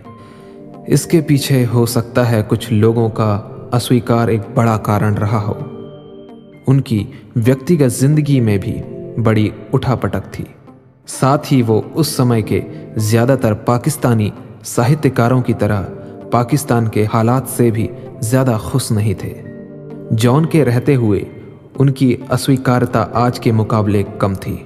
اس 0.87 1.05
کے 1.05 1.21
پیچھے 1.21 1.67
ہو 1.75 1.87
سکتا 1.87 2.31
ہے 2.31 2.43
کچھ 2.49 2.73
لوگوں 2.73 3.09
کا 3.09 3.41
اسویکار 3.73 4.29
ایک 4.29 4.41
بڑا 4.55 4.79
کارن 4.79 5.15
رہا 5.15 5.43
ہو۔ 5.43 5.55
ان 6.67 6.81
کی 6.81 7.05
ویکتیگت 7.37 7.93
زندگی 7.93 8.41
میں 8.41 8.59
بھی 8.59 8.81
بڑی 9.21 9.51
اٹھا 9.73 9.95
پٹک 9.95 10.33
تھی۔ 10.33 10.45
ساتھ 11.07 11.53
ہی 11.53 11.63
وہ 11.67 11.83
اس 11.95 12.07
سمے 12.07 12.43
کے 12.43 12.61
زیادہ 12.97 13.37
تر 13.41 13.55
پاکستانی 13.55 14.31
ساہتیہ 14.65 15.11
کاروں 15.11 15.43
کی 15.43 15.53
طرح 15.53 15.83
پاکستان 16.31 16.89
کے 16.89 17.07
حالات 17.15 17.43
سے 17.49 17.71
بھی 17.71 17.89
زیادہ 18.21 18.59
خوش 18.61 18.91
نہیں 18.91 19.15
تھے۔ 19.15 19.43
جان 20.19 20.47
کے 20.47 20.65
رہتے 20.65 20.95
ہوئے 20.95 21.25
ان 21.79 21.91
کی 21.91 22.17
اسویکارتا 22.31 23.07
آج 23.13 23.41
کے 23.41 23.53
مقابلے 23.53 24.03
کم 24.19 24.35
تھی۔ 24.35 24.57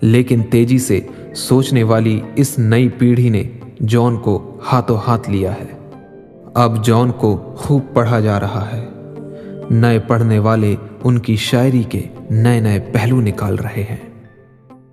لیکن 0.00 0.42
تیزی 0.50 0.78
سے 0.78 1.00
سوچنے 1.34 1.82
والی 1.82 2.20
اس 2.36 2.58
نئی 2.58 2.88
پیڑھی 2.88 3.28
نے 3.28 3.42
جان 3.88 4.16
کو 4.16 4.60
ہاتھوں 4.72 4.98
ہاتھ 5.06 5.30
لیا 5.30 5.52
ہے۔ 5.52 5.88
اب 6.54 6.84
جان 6.84 7.10
کو 7.10 7.54
خوب 7.56 7.82
پڑھا 7.92 8.20
جا 8.20 8.40
رہا 8.40 8.68
ہے۔ 8.72 8.88
نئے 9.70 9.98
پڑھنے 9.98 10.38
والے 10.38 10.76
ان 11.04 11.18
کی 11.18 11.36
شاعری 11.36 11.82
کے 11.82 12.02
نئے 12.30 12.60
نئے 12.60 12.80
پہلو 12.92 13.20
نکال 13.20 13.54
رہے 13.54 13.82
ہیں۔ 13.82 13.96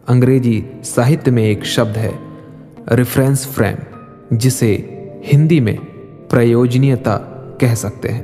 انگریزی 0.08 0.62
ساہت 0.84 1.29
میں 1.29 1.43
ایک 1.43 1.65
شبد 1.65 1.98
ہے 1.98 2.12
ریفرنس 2.96 3.48
فریم 3.48 3.96
جسے 4.31 4.77
ہندی 5.34 5.60
میں 5.60 5.75
پریوجنیتا 6.29 7.17
کہہ 7.58 7.75
سکتے 7.75 8.10
ہیں۔ 8.10 8.24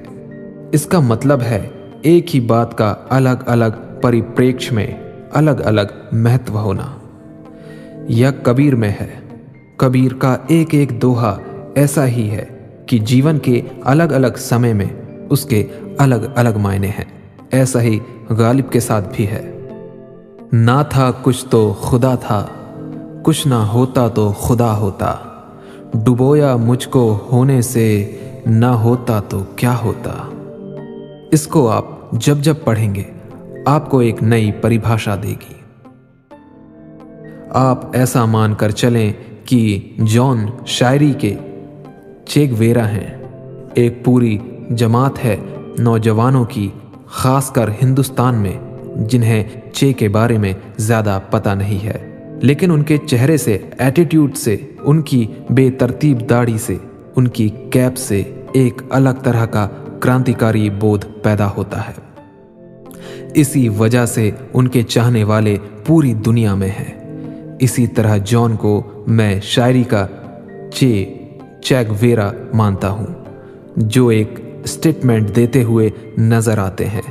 اس 0.71 0.85
کا 0.85 0.99
مطلب 0.99 1.41
ہے 1.41 1.67
ایک 2.01 2.35
ہی 2.35 2.39
بات 2.39 2.77
کا 2.77 2.95
الگ 3.09 3.43
الگ 3.45 3.99
پریپریکش 4.01 4.71
میں 4.71 4.87
الگ 5.31 5.61
الگ 5.63 5.87
مہتو 6.11 6.59
ہونا۔ 6.59 6.85
یا 8.07 8.31
کبیر 8.31 8.75
میں 8.75 8.89
ہے۔ 8.89 9.19
کبیر 9.77 10.13
کا 10.13 10.37
ایک 10.47 10.73
ایک 10.73 11.01
دوہا 11.01 11.37
ایسا 11.75 12.07
ہی 12.07 12.29
ہے 12.31 12.45
کہ 12.85 12.97
جیون 12.97 13.37
کے 13.37 13.61
الگ 13.83 14.03
الگ 14.03 14.27
سمے 14.37 14.73
میں 14.73 14.85
اس 15.29 15.45
کے 15.45 15.67
الگ 15.97 16.15
الگ 16.35 16.57
معنی 16.57 16.87
ہیں۔ 16.87 17.05
ایسا 17.51 17.81
ہی 17.81 17.99
غالب 18.29 18.71
کے 18.71 18.79
ساتھ 18.79 19.09
بھی 19.15 19.27
ہے۔ 19.27 19.67
نہ 20.51 20.83
تھا 20.89 21.11
کچھ 21.21 21.45
تو 21.45 21.73
خدا 21.73 22.15
تھا، 22.15 22.45
کچھ 23.23 23.47
نہ 23.47 23.53
ہوتا 23.53 24.07
تو 24.07 24.31
خدا 24.31 24.77
ہوتا۔ 24.77 25.15
ڈبویا 25.93 26.55
مجھ 26.55 26.89
کو 26.89 27.27
ہونے 27.31 27.61
سے 27.61 28.17
نہ 28.45 28.65
ہوتا 28.65 29.19
تو 29.19 29.43
کیا 29.55 29.75
ہوتا۔ 29.83 30.11
اس 31.31 31.47
کو 31.47 31.69
آپ 31.69 31.85
جب 32.11 32.37
جب 32.37 32.55
پڑھیں 32.63 32.95
گے، 32.95 33.03
آپ 33.65 33.89
کو 33.89 33.99
ایک 33.99 34.23
نئی 34.23 34.51
پریبھاشا 34.51 35.15
دے 35.23 35.29
گی۔ 35.29 35.64
آپ 37.57 37.95
ایسا 37.95 38.25
مان 38.25 38.53
کر 38.53 38.71
چلیں 38.71 39.13
کہ 39.45 39.89
جان 40.13 40.45
شاعری 40.65 41.13
کے 41.17 41.35
چیک 42.25 42.51
ویرا 42.57 42.89
ہیں۔ 42.89 43.17
ایک 43.73 44.05
پوری 44.05 44.37
جماعت 44.69 45.25
ہے 45.25 45.37
نوجوانوں 45.79 46.45
کی، 46.45 46.69
خاص 47.07 47.51
کر 47.51 47.69
ہندوستان 47.83 48.35
میں، 48.35 48.53
جنہیں 48.95 49.43
چے 49.73 49.93
کے 49.93 50.09
بارے 50.09 50.37
میں 50.37 50.53
زیادہ 50.77 51.19
پتہ 51.29 51.49
نہیں 51.49 51.85
ہے۔ 51.85 52.29
لیکن 52.41 52.71
ان 52.71 52.83
کے 52.83 52.97
چہرے 52.97 53.37
سے 53.37 53.57
ایٹیٹیوڈ 53.77 54.37
سے، 54.37 54.57
ان 54.81 55.01
کی 55.01 55.27
بے 55.49 55.69
ترتیب 55.69 56.29
داڑھی 56.29 56.57
سے، 56.57 56.75
ان 57.15 57.27
کی 57.27 57.49
کیپ 57.69 57.97
سے 57.97 58.23
ایک 58.53 58.81
الگ 58.89 59.21
طرح 59.23 59.45
کا 59.45 59.69
کرانتیکاری 59.99 60.69
بودھ 60.69 61.05
پیدا 61.23 61.49
ہوتا 61.57 61.89
ہے۔ 61.89 62.21
اسی 63.33 63.69
وجہ 63.69 64.05
سے 64.05 64.31
ان 64.53 64.67
کے 64.67 64.83
چاہنے 64.83 65.23
والے 65.23 65.57
پوری 65.85 66.13
دنیا 66.13 66.55
میں 66.55 66.69
ہیں۔ 66.69 67.04
اسی 67.59 67.87
طرح 67.87 68.17
جان 68.17 68.55
کو 68.55 68.83
میں 69.07 69.39
شاعری 69.41 69.83
کا 69.83 70.07
چے 70.73 71.13
چیک 71.63 71.87
ویرا 72.01 72.31
مانتا 72.53 72.89
ہوں، 72.89 73.05
جو 73.75 74.07
ایک 74.07 74.39
اسٹیٹمنٹ 74.63 75.35
دیتے 75.35 75.63
ہوئے 75.63 75.89
نظر 76.17 76.57
آتے 76.57 76.85
ہیں۔ 76.85 77.01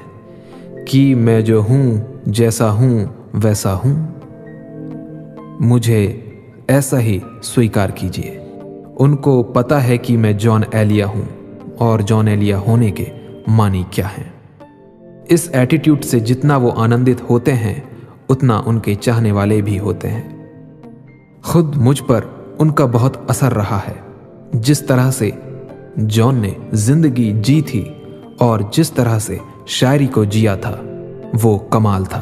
کہ 0.86 1.14
میں 1.14 1.40
جو 1.40 1.62
ہوں، 1.68 1.94
جیسا 2.26 2.72
ہوں، 2.72 3.04
ویسا 3.34 3.74
ہوں۔ 3.74 4.06
مجھے 5.60 6.20
ایسا 6.68 7.00
ہی 7.00 7.18
سویکار 7.42 7.88
کیجیے۔ 7.88 8.38
ان 8.98 9.16
کو 9.16 9.42
پتا 9.42 9.84
ہے 9.84 9.96
کہ 9.96 10.16
میں 10.16 10.32
جان 10.32 10.60
ایلیا 10.72 11.06
ہوں، 11.06 11.22
اور 11.78 12.00
جان 12.00 12.28
ایلیا 12.28 12.58
ہونے 12.58 12.90
کے 12.90 13.04
معنی 13.46 13.82
کیا 13.90 14.06
ہیں۔ 14.06 14.30
اس 15.28 15.48
ایٹیٹیوڈ 15.52 16.04
سے 16.04 16.20
جتنا 16.20 16.56
وہ 16.56 16.70
آنندت 16.76 17.30
ہوتے 17.30 17.52
ہیں، 17.52 17.80
اتنا 18.28 18.62
ان 18.66 18.78
کے 18.78 18.94
چاہنے 18.94 19.32
والے 19.32 19.60
بھی 19.60 19.78
ہوتے 19.78 20.08
ہیں۔ 20.08 20.33
خود 21.44 21.76
مجھ 21.76 22.02
پر 22.02 22.20
ان 22.58 22.70
کا 22.70 22.86
بہت 22.86 23.16
اثر 23.28 23.54
رہا 23.54 23.80
ہے۔ 23.88 23.94
جس 24.52 24.80
طرح 24.80 25.10
سے 25.10 25.30
جون 25.96 26.34
نے 26.34 26.50
زندگی 26.72 27.32
جی 27.40 27.60
تھی 27.60 27.88
اور 28.38 28.60
جس 28.72 28.90
طرح 28.90 29.18
سے 29.18 29.38
شاعری 29.66 30.06
کو 30.06 30.24
جیا 30.24 30.56
تھا، 30.56 30.76
وہ 31.42 31.58
کمال 31.58 32.04
تھا۔ 32.04 32.20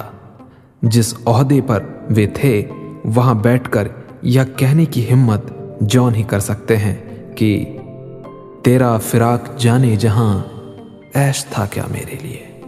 جس 0.82 1.14
عہدے 1.26 1.60
پر 1.66 1.82
وہ 2.10 2.26
تھے، 2.34 2.64
وہاں 3.04 3.34
بیٹھ 3.34 3.70
کر 3.70 3.88
یا 4.22 4.44
کہنے 4.44 4.84
کی 4.84 5.12
ہمت 5.12 5.42
جون 5.80 6.14
ہی 6.14 6.22
کر 6.22 6.40
سکتے 6.40 6.76
ہیں 6.76 6.94
کہ 7.36 7.78
تیرا 8.62 8.98
فراق 8.98 9.58
جانے 9.58 9.96
جہاں 9.96 10.42
ایش 11.14 11.44
تھا 11.44 11.66
کیا 11.66 11.84
میرے 11.90 12.16
لیے۔ 12.22 12.60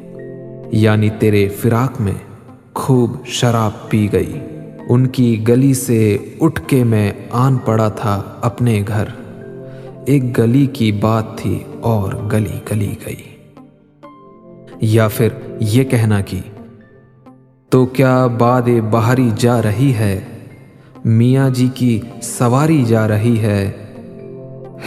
یعنی 0.73 1.11
تیرے 1.11 1.49
فراق 1.49 2.01
میں 2.01 2.49
خوب 2.75 3.27
شراب 3.27 3.91
پی 3.91 4.09
گئی۔ 4.13 4.39
ان 4.89 5.07
کی 5.07 5.45
گلی 5.49 5.75
سے 5.75 6.19
اٹھ 6.41 6.61
کے 6.67 6.85
میں 6.85 7.13
آن 7.31 7.57
پڑا 7.57 7.89
تھا 7.89 8.23
اپنے 8.43 8.83
گھر۔ 8.89 9.05
ایک 10.07 10.39
گلی 10.39 10.67
کی 10.67 10.93
بات 10.93 11.39
تھی 11.39 11.65
اور 11.81 12.13
گلی 12.33 12.59
گلی 12.71 12.95
گئی۔ 13.07 13.23
یا 14.81 15.09
پھر 15.09 15.29
یہ 15.61 15.85
کہنا 15.85 16.21
کی 16.21 16.41
تو 17.69 17.87
کیا 17.87 18.27
باد 18.27 18.63
باہری 18.91 19.31
جا 19.37 19.63
رہی 19.63 19.95
ہے؟ 19.99 20.21
میاں 21.05 21.51
جی 21.51 21.69
کی 21.75 22.01
سواری 22.23 22.85
جا 22.85 23.09
رہی 23.09 23.39
ہے۔ 23.39 23.71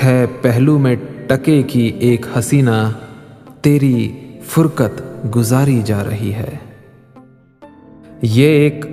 ہے 0.04 0.26
پہلو 0.42 0.78
میں 0.78 0.96
ٹکے 1.28 1.64
کی 1.64 1.92
ایک 2.00 2.26
حسینہ، 2.40 2.92
تیری 3.62 4.12
فرقت 4.46 5.02
گزاری 5.36 5.82
جا 5.86 6.04
رہی 6.04 6.34
ہے۔ 6.34 6.58
یہ 8.22 8.48
ایک 8.48 8.86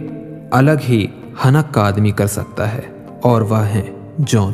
الگ 0.54 0.84
ہی 0.88 1.06
ہنک 1.44 1.74
کا 1.74 1.86
آدمی 1.86 2.10
کر 2.10 2.26
سکتا 2.26 2.74
ہے، 2.74 2.80
اور 3.22 3.42
وہ 3.42 3.66
ہیں 3.66 3.90
جون۔ 4.18 4.52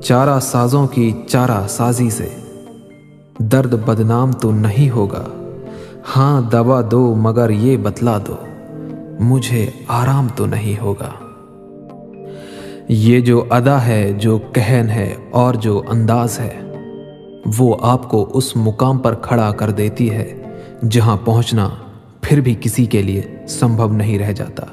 چارہ 0.00 0.40
سازوں 0.40 0.86
کی 0.86 1.12
چارہ 1.28 1.66
سازی 1.68 2.10
سے۔ 2.10 2.28
درد 3.38 3.74
بدنام 3.74 4.32
تو 4.32 4.52
نہیں 4.52 4.90
ہوگا۔ 4.90 5.24
ہاں 6.16 6.40
دوا 6.40 6.82
دو، 6.90 7.14
مگر 7.14 7.50
یہ 7.50 7.76
بتلا 7.76 8.18
دو۔ 8.26 8.36
مجھے 9.20 9.70
آرام 9.88 10.26
تو 10.36 10.46
نہیں 10.46 10.82
ہوگا۔ 10.82 11.10
یہ 12.88 13.20
جو 13.20 13.44
ادا 13.50 13.86
ہے، 13.86 14.12
جو 14.12 14.38
کہن 14.38 14.86
ہے، 14.90 15.14
اور 15.30 15.54
جو 15.54 15.82
انداز 15.88 16.40
ہے، 16.40 16.72
وہ 17.58 17.76
آپ 17.82 18.08
کو 18.08 18.28
اس 18.34 18.56
مقام 18.56 18.98
پر 18.98 19.14
کھڑا 19.14 19.50
کر 19.50 19.70
دیتی 19.70 20.10
ہے، 20.10 20.42
جہاں 20.90 21.16
پہنچنا 21.24 21.68
پھر 22.22 22.40
بھی 22.40 22.54
کسی 22.60 22.84
کے 22.84 23.02
لیے 23.02 23.22
سمبھو 23.48 23.92
نہیں 23.92 24.18
رہ 24.18 24.32
جاتا۔ 24.32 24.66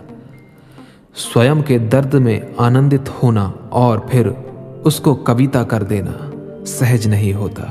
سوئم 1.16 1.62
کے 1.62 1.78
درد 1.78 2.14
میں 2.14 2.40
آنندت 2.58 3.24
ہونا 3.24 3.52
اور 3.70 3.98
پھر 3.98 4.30
اس 4.84 5.00
کو 5.00 5.16
کویتا 5.16 5.64
کر 5.64 5.84
دینا 5.84 6.32
سہج 6.66 7.08
نہیں 7.08 7.34
ہوتا۔ 7.34 7.64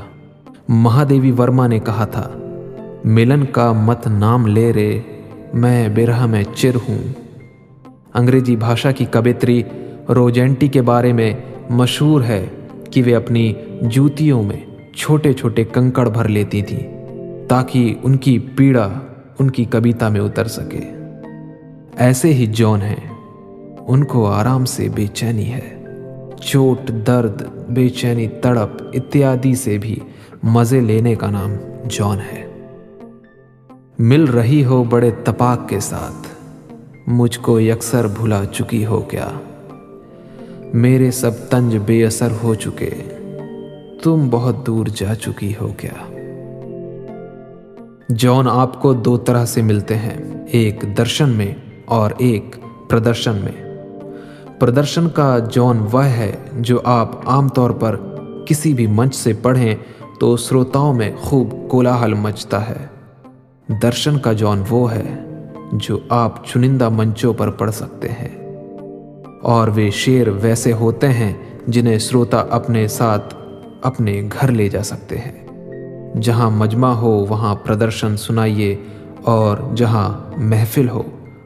مہادیوی 0.69 1.31
ورما 1.31 1.67
نے 1.67 1.79
کہا 1.79 2.05
تھا، 2.05 2.29
ملن 3.05 3.45
کا 3.45 3.71
مت 3.71 4.07
نام 4.07 4.47
لے 4.47 4.73
رے، 4.73 4.99
میں 5.53 5.87
برہ 5.95 6.25
میں 6.25 6.43
چر 6.55 6.75
ہوں۔ 6.89 6.99
انگریزی 8.13 8.55
بھاشا 8.55 8.91
کی 8.91 9.05
کبیتری 9.11 9.63
روجینٹی 10.09 10.67
کے 10.67 10.81
بارے 10.81 11.13
میں 11.13 11.33
مشہور 11.69 12.23
ہے 12.23 12.45
کہ 12.91 13.03
وہ 13.03 13.15
اپنی 13.15 13.53
جوتیوں 13.81 14.43
میں 14.43 14.93
چھوٹے 14.95 15.33
چھوٹے 15.33 15.63
کنکڑ 15.63 16.09
بھر 16.09 16.27
لیتی 16.27 16.61
تھیں 16.61 17.47
تاکہ 17.47 17.95
ان 18.03 18.17
کی 18.17 18.39
پیڑا 18.39 18.89
ان 19.39 19.49
کی 19.49 19.65
کبیتا 19.65 20.09
میں 20.09 20.21
اتر 20.21 20.47
سکے۔ 20.47 20.79
ایسے 21.97 22.33
ہی 22.33 22.45
جون 22.45 22.81
ہیں۔ 22.81 22.95
ان 23.87 24.03
کو 24.03 24.25
آرام 24.25 24.65
سے 24.65 24.87
بے 24.95 25.07
چینی 25.07 25.53
ہے۔ 25.53 25.83
چوٹ، 26.41 26.91
درد، 27.07 27.41
بے 27.69 27.89
چینی، 27.89 28.27
تڑپ 28.27 28.83
اتیادی 28.93 29.55
سے 29.55 29.77
بھی 29.77 29.99
مزے 30.43 30.79
لینے 30.79 31.15
کا 31.15 31.29
نام 31.29 31.55
جون 31.85 32.17
ہے۔ 32.17 32.45
مل 33.99 34.23
رہی 34.23 34.65
ہو 34.65 34.83
بڑے 34.83 35.11
تپاک 35.23 35.69
کے 35.69 35.79
ساتھ۔ 35.79 36.27
مجھ 37.07 37.39
کو 37.39 37.59
یکسر 37.59 38.07
بھلا 38.07 38.45
چکی 38.45 38.85
ہو 38.85 38.99
کیا۔ 39.01 39.27
میرے 40.73 41.11
سب 41.11 41.31
تنج 41.49 41.77
بے 41.85 42.05
اثر 42.05 42.27
ہو 42.43 42.55
چکے۔ 42.55 42.89
تم 44.03 44.27
بہت 44.31 44.67
دور 44.67 44.85
جا 44.95 45.15
چکی 45.15 45.53
ہو 45.61 45.67
کیا۔ 45.77 46.14
جون 48.09 48.47
آپ 48.49 48.81
کو 48.81 48.93
دو 48.93 49.17
طرح 49.17 49.45
سے 49.45 49.61
ملتے 49.61 49.95
ہیں، 49.95 50.45
ایک 50.47 50.83
درشن 50.97 51.29
میں 51.29 51.55
اور 51.85 52.11
ایک 52.17 52.55
پردرشن 52.89 53.35
میں۔ 53.35 53.75
پردرشن 54.59 55.09
کا 55.09 55.39
جون 55.39 55.77
وہ 55.91 56.05
ہے 56.05 56.35
جو 56.53 56.79
آپ 56.83 57.27
عام 57.27 57.49
طور 57.49 57.69
پر 57.69 57.95
کسی 58.45 58.73
بھی 58.73 58.87
منچ 58.87 59.15
سے 59.15 59.33
پڑھیں 59.41 59.75
تو 60.19 60.37
سروتاؤں 60.37 60.93
میں 60.93 61.11
خوب 61.17 61.55
کولاہل 61.69 62.13
مچتا 62.13 62.69
ہے۔ 62.69 62.85
درشن 63.81 64.17
کا 64.17 64.33
جون 64.33 64.63
وہ 64.69 64.91
ہے 64.91 65.19
جو 65.73 65.99
آپ 66.09 66.45
چنندہ 66.45 66.89
منچوں 66.89 67.33
پر 67.33 67.49
پڑھ 67.49 67.71
سکتے 67.71 68.09
ہیں۔ 68.09 68.61
اور 69.41 69.67
وہ 69.67 69.89
شعر 69.91 70.27
ویسے 70.27 70.73
ہوتے 70.73 71.09
ہیں 71.09 71.33
جنہیں 71.67 71.99
سروتا 71.99 72.43
اپنے 72.49 72.87
ساتھ 72.87 73.35
اپنے 73.81 74.29
گھر 74.41 74.51
لے 74.51 74.69
جا 74.69 74.83
سکتے 74.83 75.17
ہیں۔ 75.17 75.44
جہاں 76.21 76.49
مجمع 76.49 76.91
ہو، 76.91 77.09
وہاں 77.09 77.55
پردرشن 77.55 78.17
سنائیے، 78.17 78.75
اور 79.23 79.57
جہاں 79.75 80.31
محفل 80.37 80.89
ہو، 80.89 81.03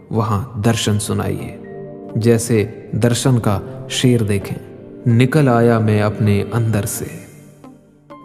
وہاں 0.09 0.59
درشن 0.59 0.99
سنائیے۔ 0.99 1.57
جیسے 2.15 2.65
درشن 2.91 3.39
کا 3.39 3.59
شیر 3.89 4.23
دیکھیں۔ 4.23 4.57
نکل 5.09 5.47
آیا 5.47 5.79
میں 5.79 6.01
اپنے 6.01 6.43
اندر 6.53 6.85
سے۔ 6.85 7.05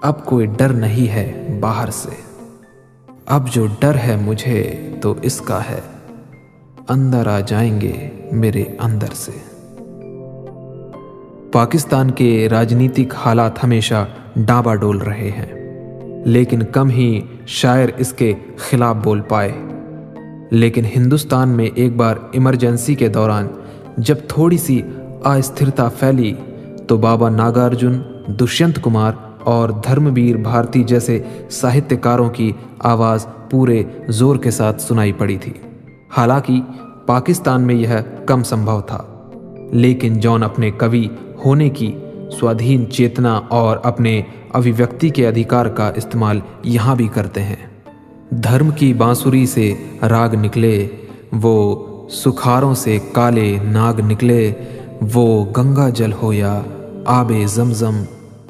اب 0.03 0.25
کوئی 0.25 0.47
ڈر 0.47 0.69
نہیں 0.69 1.09
ہے 1.09 1.57
باہر 1.61 1.91
سے۔ 1.91 2.11
اب 3.27 3.49
جو 3.49 3.67
ڈر 3.81 3.95
ہے 3.95 4.17
مجھے 4.23 4.91
تو 5.01 5.15
اس 5.23 5.41
کا 5.41 5.61
ہے۔ 5.71 5.81
اندر 6.89 7.27
آ 7.27 7.41
جائیں 7.41 7.81
گے 7.81 8.09
میرے 8.33 8.65
اندر 8.79 9.15
سے۔ 9.15 9.33
پاکستان 11.53 12.11
کے 12.11 12.49
راجنیتک 12.51 13.15
حالات 13.15 13.65
ہمیشہ 13.65 14.07
ڈابا 14.37 14.75
ڈول 14.75 14.99
رہے 14.99 15.31
ہیں۔ 15.31 15.64
لیکن 16.25 16.63
کم 16.73 16.89
ہی 16.89 17.21
شاعر 17.47 17.89
اس 17.97 18.13
کے 18.13 18.33
خلاف 18.57 18.97
بول 19.05 19.21
پائے۔ 19.21 19.53
لیکن 20.51 20.83
ہندوستان 20.97 21.49
میں 21.49 21.67
ایک 21.75 21.97
بار 21.97 22.17
ایمرجنسی 22.33 22.95
کے 22.95 23.09
دوران 23.09 23.47
جب 23.99 24.15
تھوڑی 24.29 24.57
سی 24.57 24.83
استھرتا 25.25 25.89
پھیلی 25.89 26.33
تو 26.89 26.97
بابا 26.97 27.29
ناگارجن، 27.29 28.01
دشینت 28.29 28.79
کمار 28.83 29.13
اور 29.41 29.69
دھرم 29.69 30.11
ویر 30.15 30.37
بھارتی 30.37 30.85
جیسے 30.85 31.23
ساہتیہکاروں 31.51 32.31
کی 32.31 32.53
آواز 32.79 33.27
پورے 33.51 33.83
زور 34.09 34.37
کے 34.37 34.51
ساتھ 34.51 34.83
سنائی 34.83 35.13
پڑی 35.13 35.37
تھی۔ 35.37 35.53
حالانکہ 36.17 36.61
پاکستان 37.07 37.63
میں 37.63 37.75
یہ 37.75 37.89
کم 38.27 38.43
سمبھو 38.43 38.81
تھا، 38.81 39.03
لیکن 39.73 40.21
جون 40.21 40.43
اپنے 40.43 40.71
کوی 40.71 41.07
ہونے 41.45 41.71
کی 41.71 41.93
سوادھین 42.39 42.91
چیتنا 42.91 43.41
اور 43.49 43.77
اپنے 43.83 44.23
ابھیویکتی 44.53 45.09
کے 45.09 45.29
ادھیکار 45.29 45.67
کا 45.67 45.91
استعمال 45.95 46.41
یہاں 46.63 46.97
بھی 46.97 47.09
کرتے 47.09 47.43
ہیں۔ 47.43 47.57
دھرم 48.31 48.71
کی 48.71 48.95
بانسری 48.95 49.47
سے 49.47 49.75
راگ 50.03 50.35
نکلے، 50.35 50.87
وہ 51.43 51.57
سکھاروں 52.11 52.75
سے 52.75 52.99
کالے 53.13 53.57
ناگ 53.65 54.01
نکلے، 54.01 54.53
وہ 55.15 55.45
گنگا 55.57 55.89
جل 55.89 56.13
ہو 56.23 56.33
یا 56.33 56.61
آب 57.05 57.33
زمزم، 57.47 58.03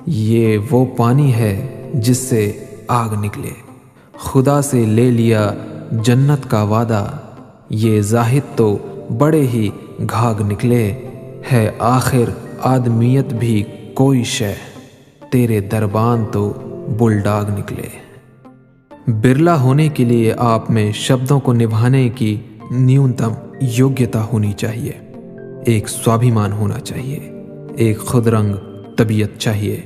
یہ 0.07 0.59
وہ 0.71 0.85
پانی 0.97 1.35
ہے 1.35 1.55
جس 1.95 2.19
سے 2.19 2.53
آگ 2.89 3.25
نکلے۔ 3.25 3.51
خدا 4.19 4.63
سے 4.63 4.85
لے 4.85 5.11
لیا 5.11 5.51
جنت 5.91 6.51
کا 6.51 6.63
وعدہ، 6.63 7.05
یہ 7.71 8.01
زاہد 8.01 8.57
تو 8.57 8.79
بڑے 9.19 9.41
ہی 9.41 9.69
گھاگ 10.11 10.35
نکلے، 10.47 10.93
ہے 11.53 11.71
آخر 11.79 12.31
آدمیت 12.65 13.33
بھی 13.33 13.63
کوئی 13.95 14.25
شے، 14.25 14.55
تیرے 15.31 15.61
دربان 15.61 16.25
تو 16.33 16.53
بلڈاگ 16.99 17.45
نکلے۔ 17.59 17.87
برلا 19.07 19.61
ہونے 19.61 19.89
کے 19.89 20.05
لیے 20.05 20.35
آپ 20.39 20.71
میں 20.71 20.93
شبدوں 20.93 21.41
کو 21.41 21.53
نبھانے 21.53 22.09
کی 22.09 22.37
نیونتم 22.71 23.33
یوگیتا 23.61 24.25
ہونی 24.25 24.53
چاہیے۔ 24.53 24.93
ایک 25.67 25.89
سوابھیمان 25.89 26.53
ہونا 26.53 26.81
چاہیے، 26.81 27.33
ایک 27.77 27.99
خود 27.99 28.27
رنگ 28.27 28.55
طبیعت 28.97 29.41
چاہیے۔ 29.41 29.81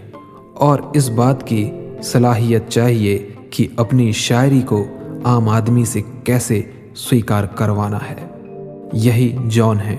اور 0.55 0.79
اس 0.95 1.11
بات 1.11 1.47
کی 1.47 1.71
صلاحیت 2.03 2.69
چاہیے 2.69 3.29
کہ 3.51 3.69
اپنی 3.77 4.13
شاعری 4.13 4.61
کو 4.61 4.87
عام 5.25 5.49
آدمی 5.49 5.85
سے 5.85 6.01
کیسے 6.25 6.63
سویکار 6.95 7.45
کروانا 7.45 7.99
ہے۔ 8.11 8.29
یہی 8.93 9.37
جون 9.45 9.79
ہے۔ 9.81 9.97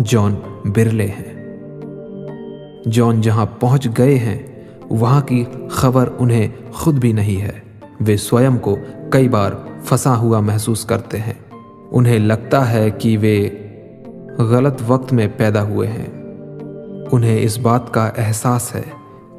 جون 0.00 0.34
برلے 0.64 1.06
ہیں 1.06 1.29
جون 2.86 3.20
جہاں 3.20 3.46
پہنچ 3.60 3.88
گئے 3.98 4.18
ہیں، 4.18 4.38
وہاں 4.90 5.20
کی 5.20 5.44
خبر 5.70 6.08
انہیں 6.18 6.48
خود 6.72 6.94
بھی 6.94 7.12
نہیں 7.12 7.42
ہے۔ 7.42 7.52
وہ 8.00 8.16
سوئم 8.16 8.58
کو 8.58 8.76
کئی 9.10 9.28
بار 9.28 9.50
پھنسا 9.84 10.16
ہوا 10.16 10.40
محسوس 10.40 10.84
کرتے 10.84 11.18
ہیں۔ 11.18 11.32
انہیں 11.90 12.18
لگتا 12.18 12.72
ہے 12.72 12.90
کہ 12.90 13.18
وہ 13.18 14.42
غلط 14.42 14.82
وقت 14.86 15.12
میں 15.12 15.28
پیدا 15.36 15.62
ہوئے 15.62 15.88
ہیں۔ 15.88 16.06
انہیں 17.12 17.38
اس 17.40 17.58
بات 17.58 17.94
کا 17.94 18.10
احساس 18.18 18.74
ہے 18.74 18.82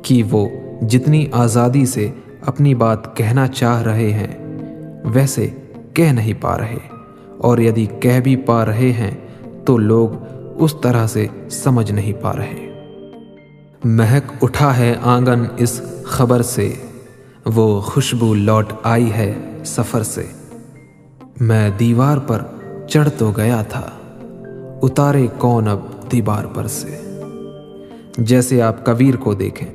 کہ 0.01 0.23
وہ 0.31 0.49
جتنی 0.81 1.25
آزادی 1.31 1.85
سے 1.85 2.09
اپنی 2.45 2.75
بات 2.75 3.17
کہنا 3.17 3.47
چاہ 3.47 3.81
رہے 3.81 4.13
ہیں، 4.13 4.61
ویسے 5.03 5.49
کہہ 5.93 6.11
نہیں 6.11 6.33
پا 6.41 6.57
رہے۔ 6.57 6.77
اور 7.37 7.57
یدی 7.57 7.85
کہہ 7.85 8.19
بھی 8.19 8.35
پا 8.35 8.65
رہے 8.65 8.91
ہیں، 8.91 9.11
تو 9.65 9.77
لوگ 9.77 10.09
اس 10.59 10.75
طرح 10.81 11.07
سے 11.07 11.27
سمجھ 11.49 11.91
نہیں 11.91 12.13
پا 12.21 12.33
رہے۔ 12.33 12.70
مہک 13.85 14.31
اٹھا 14.41 14.77
ہے 14.77 14.95
آنگن 15.01 15.43
اس 15.57 15.81
خبر 16.03 16.41
سے۔ 16.41 16.73
وہ 17.45 17.81
خوشبو 17.81 18.33
لوٹ 18.33 18.73
آئی 18.83 19.11
ہے 19.11 19.33
سفر 19.65 20.03
سے۔ 20.03 20.25
میں 21.39 21.69
دیوار 21.79 22.17
پر 22.17 22.41
چڑھ 22.89 23.09
تو 23.17 23.31
گیا 23.37 23.61
تھا۔ 23.61 23.89
اتارے 24.81 25.27
کون 25.37 25.67
اب 25.67 25.79
دیوار 26.11 26.45
پر 26.45 26.67
سے۔ 26.67 27.01
جیسے 28.17 28.61
آپ 28.61 28.85
کبیر 28.85 29.15
کو 29.15 29.33
دیکھیں۔ 29.33 29.67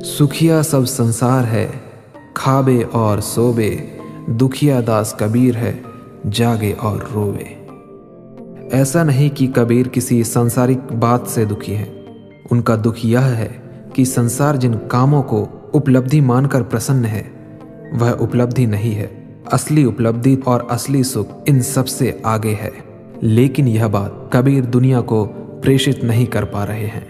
سکھیا 0.00 0.62
سب 0.62 0.88
سنسار 0.88 1.44
ہے۔ 1.44 1.68
کھابے 2.34 2.82
اور 2.92 3.18
سوبے۔ 3.18 3.76
دکھیا 4.28 4.80
داس 4.86 5.14
کبیر 5.18 5.56
ہے۔ 5.56 5.80
جاگے 6.32 6.74
اور 6.78 6.98
روے 7.14 7.64
ایسا 8.72 9.02
نہیں 9.02 9.36
کہ 9.36 9.48
کبیر 9.54 9.86
کسی 9.92 10.22
سنسارک 10.22 10.92
بات 10.92 11.20
سے 11.26 11.44
دکھی 11.44 11.76
ہے۔ 11.76 11.99
ان 12.50 12.62
کا 12.62 12.76
دکھ 12.76 13.06
یہ 13.06 13.18
ہے 13.18 13.48
کہ 13.94 14.04
سنسار 14.04 14.54
جن 14.54 14.72
کاموں 14.88 15.22
کو 15.22 15.46
اپلبدھی 15.72 16.20
مان 16.20 16.46
کر 16.46 16.62
پرسن 16.62 17.04
ہے، 17.04 17.22
وہ 18.00 18.06
اپلبدھی 18.06 18.66
نہیں 18.66 18.94
ہے۔ 18.94 19.06
اصلی 19.46 19.84
اپلبدھی 19.84 20.40
اور 20.44 20.60
اصلی 20.68 21.02
سکھ 21.02 21.34
ان 21.46 21.60
سب 21.60 21.88
سے 21.88 22.12
آگے 22.22 22.54
ہے۔ 22.62 22.70
لیکن 23.20 23.68
یہ 23.68 23.84
بات 23.84 24.32
کبیر 24.32 24.62
دنیا 24.62 25.00
کو 25.00 25.28
پریشت 25.62 26.04
نہیں 26.04 26.26
کر 26.26 26.44
پا 26.44 26.66
رہے 26.66 26.86
ہیں۔ 26.86 27.00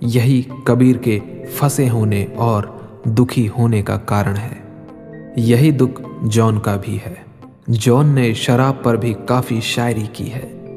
یہی 0.00 0.42
کبیر 0.64 0.96
کے 0.96 1.18
پھنسے 1.54 1.88
ہونے 1.88 2.26
اور 2.34 2.62
دکھی 3.04 3.48
ہونے 3.48 3.82
کا 3.82 3.96
کارن 3.96 4.34
ہے۔ 4.36 4.56
یہی 5.36 5.70
دکھ 5.70 6.02
جون 6.22 6.58
کا 6.58 6.76
بھی 6.82 6.98
ہے۔ 7.06 7.14
جون 7.68 8.06
نے 8.06 8.34
شراب 8.34 8.82
پر 8.82 8.96
بھی 8.96 9.14
کافی 9.26 9.60
شاعری 9.62 10.06
کی 10.12 10.30
ہے، 10.32 10.76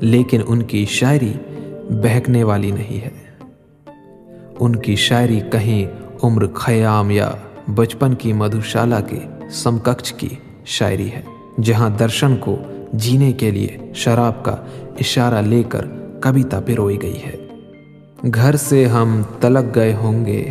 لیکن 0.00 0.40
ان 0.46 0.62
کی 0.62 0.84
شاعری 0.84 1.32
بہکنے 1.90 2.44
والی 2.44 2.70
نہیں 2.70 3.04
ہے۔ 3.04 3.19
ان 4.60 4.76
کی 4.76 4.96
شاعری 4.96 5.40
کہیں 5.52 5.86
عمر 6.22 6.46
خیام 6.54 7.10
یا 7.10 7.30
بچپن 7.74 8.14
کی 8.14 8.32
مدھوشالہ 8.32 8.94
کے 9.08 9.18
سمکچ 9.50 10.12
کی 10.12 10.28
شاعری 10.64 11.12
ہے، 11.12 11.22
جہاں 11.62 11.90
درشن 11.90 12.36
کو 12.36 12.56
جینے 12.92 13.32
کے 13.32 13.50
لیے 13.50 13.92
شراب 13.94 14.44
کا 14.44 14.56
اشارہ 15.00 15.42
لے 15.42 15.62
کر 15.62 15.86
کبیتا 16.20 16.60
پروئی 16.60 17.02
گئی 17.02 17.18
ہے۔ 17.26 17.36
گھر 18.34 18.56
سے 18.56 18.86
ہم 18.86 19.22
تلک 19.40 19.74
گئے 19.74 19.94
ہوں 19.94 20.26
گے، 20.26 20.50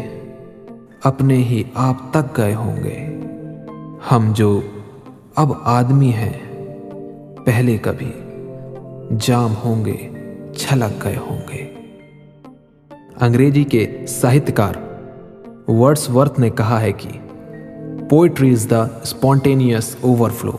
اپنے 1.04 1.36
ہی 1.36 1.64
آپ 1.76 1.96
تک 2.12 2.38
گئے 2.38 2.56
ہوں 2.56 2.84
گے۔ 2.84 3.20
ہم 4.12 4.32
جو 4.36 4.62
اب 5.36 5.54
آدمی 5.64 6.12
ہیں، 6.14 6.34
پہلے 7.46 7.78
کبھی 7.82 8.12
جام 9.20 9.54
ہوں 9.64 9.86
گے، 9.86 10.10
چھلک 10.58 11.04
گئے 11.04 11.16
ہوں 11.16 11.40
گے۔ 11.54 11.69
انگریزی 13.22 13.64
کے 13.64 14.06
ساہتکار 14.08 14.74
ورڈس 15.68 16.10
ورتھ 16.10 16.40
نے 16.40 16.50
کہا 16.50 16.82
ہے 16.82 16.92
کہ 16.92 17.10
poetry 18.10 18.52
is 18.52 18.68
the 18.70 18.82
spontaneous 18.82 19.96
overflow 20.30 20.58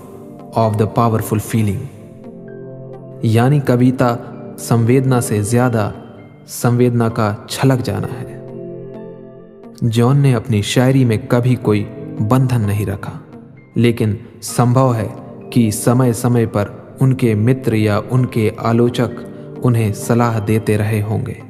of 0.54 0.78
the 0.78 0.84
powerful 0.84 1.38
feeling 1.38 1.78
یعنی 3.22 3.60
کویتا 3.60 4.16
سمویدنا 4.58 5.20
سے 5.20 5.42
زیادہ 5.42 5.90
سمویدنا 6.48 7.08
کا 7.08 7.34
چھلک 7.48 7.84
جانا 7.84 8.08
ہے۔ 8.20 8.46
جون 9.82 10.16
نے 10.16 10.34
اپنی 10.34 10.62
شاعری 10.62 11.04
میں 11.04 11.18
کبھی 11.28 11.54
کوئی 11.54 11.84
بندھن 12.28 12.60
نہیں 12.60 12.86
رکھا، 12.86 13.12
لیکن 13.74 14.14
سمبھو 14.42 14.94
ہے 14.94 15.08
کہ 15.50 15.70
سمے 15.70 16.12
سمے 16.12 16.46
پر 16.46 16.68
ان 17.00 17.14
کے 17.14 17.34
متر 17.34 17.72
یا 17.72 18.00
ان 18.10 18.26
کے 18.26 18.50
آلوچک 18.58 19.20
انہیں 19.62 19.92
صلاح 19.92 20.40
دیتے 20.48 20.78
رہے 20.78 21.02
ہوں 21.02 21.26
گے۔ 21.26 21.49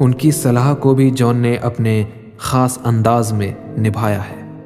ان 0.00 0.14
کی 0.14 0.30
صلاح 0.30 0.74
کو 0.74 0.94
بھی 0.94 1.10
جون 1.10 1.36
نے 1.36 1.56
اپنے 1.56 2.04
خاص 2.38 2.78
انداز 2.84 3.32
میں 3.32 3.52
نبھایا 3.78 4.20
ہے۔ 4.22 4.60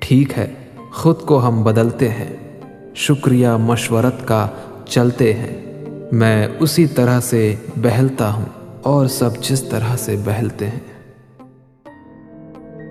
ٹھیک 0.00 0.38
ہے، 0.38 0.54
خود 0.92 1.20
کو 1.20 1.48
ہم 1.48 1.62
بدلتے 1.62 2.08
ہیں۔ 2.08 2.60
شکریہ 2.94 3.48
مشورت 3.48 4.28
کا 4.28 4.46
چلتے 4.88 5.34
ہیں۔ 5.34 5.84
میں 6.12 6.48
اسی 6.60 6.86
طرح 6.86 7.20
سے 7.20 7.54
بہلتا 7.76 8.32
ہوں 8.32 8.44
اور 8.82 9.06
سب 9.06 9.30
جس 9.42 9.62
طرح 9.62 9.96
سے 9.96 10.16
بہلتے 10.24 10.66
ہیں۔ 10.66 10.80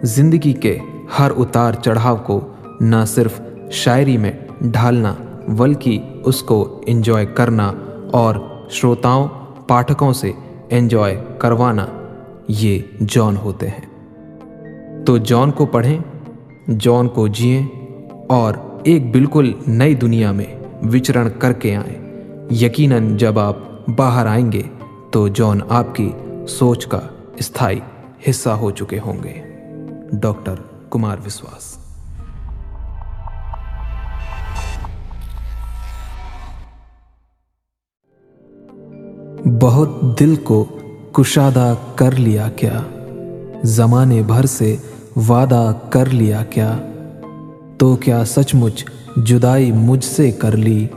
زندگی 0.03 0.53
کے 0.53 0.79
ہر 1.19 1.31
اتار 1.37 1.73
چڑھاؤ 1.73 2.15
کو 2.15 2.47
نہ 2.79 3.05
صرف 3.07 3.41
شاعری 3.71 4.17
میں 4.17 4.31
ڈھالنا 4.61 5.13
بلکہ 5.47 5.99
اس 6.25 6.43
کو 6.43 6.81
انجوائے 6.85 7.25
کرنا 7.25 7.71
اور 8.11 8.35
شروتاؤں، 8.69 9.27
پاٹھکوں 9.67 10.13
سے 10.13 10.31
انجوائے 10.71 11.23
کروانا 11.37 11.85
یہ 12.47 12.79
جون 12.99 13.37
ہوتے 13.37 13.67
ہیں۔ 13.67 13.91
تو 15.05 15.17
جون 15.17 15.51
کو 15.51 15.65
پڑھیں 15.65 15.97
جون 16.67 17.07
کو 17.07 17.27
جئیں 17.27 17.67
اور 18.27 18.53
ایک 18.83 19.11
بالکل 19.11 19.53
نئی 19.67 19.95
دنیا 19.95 20.31
میں 20.31 20.45
وچرن 20.93 21.27
کر 21.39 21.53
کے 21.53 21.75
آئیں۔ 21.75 22.21
یقیناً 22.51 23.17
جب 23.17 23.39
آپ 23.39 23.57
باہر 23.95 24.25
آئیں 24.25 24.51
گے 24.51 24.61
تو 25.11 25.27
جون 25.27 25.59
آپ 25.69 25.95
کی 25.95 26.11
سوچ 26.47 26.87
کا 26.87 26.99
استھائی 27.35 27.79
حصہ 28.29 28.49
ہو 28.49 28.71
چکے 28.71 28.99
ہوں 28.99 29.23
گے۔ 29.23 29.41
ڈاکٹر 30.11 30.55
کمار 30.89 31.17
وشواس 31.25 31.80
بہت 39.59 40.19
دل 40.19 40.35
کو 40.35 40.65
کشادہ 41.11 41.73
کر 41.95 42.11
لیا 42.11 42.49
کیا۔ 42.55 42.79
زمانے 43.63 44.21
بھر 44.21 44.45
سے 44.45 44.75
وعدہ 45.29 45.73
کر 45.89 46.05
لیا 46.05 46.43
کیا۔ 46.43 46.77
تو 47.77 47.95
کیا 47.95 48.25
سچ 48.25 48.55
مچ 48.55 48.85
جدائی 49.17 49.71
مجھ 49.71 50.03
سے 50.03 50.31
کر 50.31 50.57
لی؟ 50.57 50.87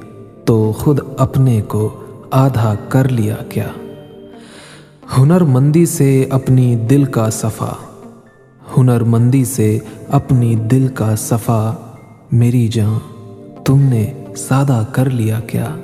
تو 0.44 0.72
خود 0.72 1.00
اپنے 1.18 1.60
کو 1.60 2.00
آدھا 2.30 2.74
کر 2.88 3.08
لیا 3.08 3.36
کیا۔ 3.48 3.68
ہنر 5.18 5.40
مندی 5.40 5.86
سے 5.86 6.26
اپنی 6.30 6.76
دل 6.76 7.04
کا 7.04 7.30
صفا۔ 7.30 7.72
ہنر 8.76 9.00
مندی 9.00 9.44
سے 9.44 9.78
اپنی 10.08 10.54
دل 10.54 10.88
کا 10.94 11.16
صفا۔ 11.16 11.74
میری 12.32 12.68
جان، 12.68 12.98
تم 13.64 13.80
نے 13.80 14.12
سادہ 14.36 14.84
کر 14.92 15.10
لیا 15.10 15.40
کیا۔ 15.40 15.76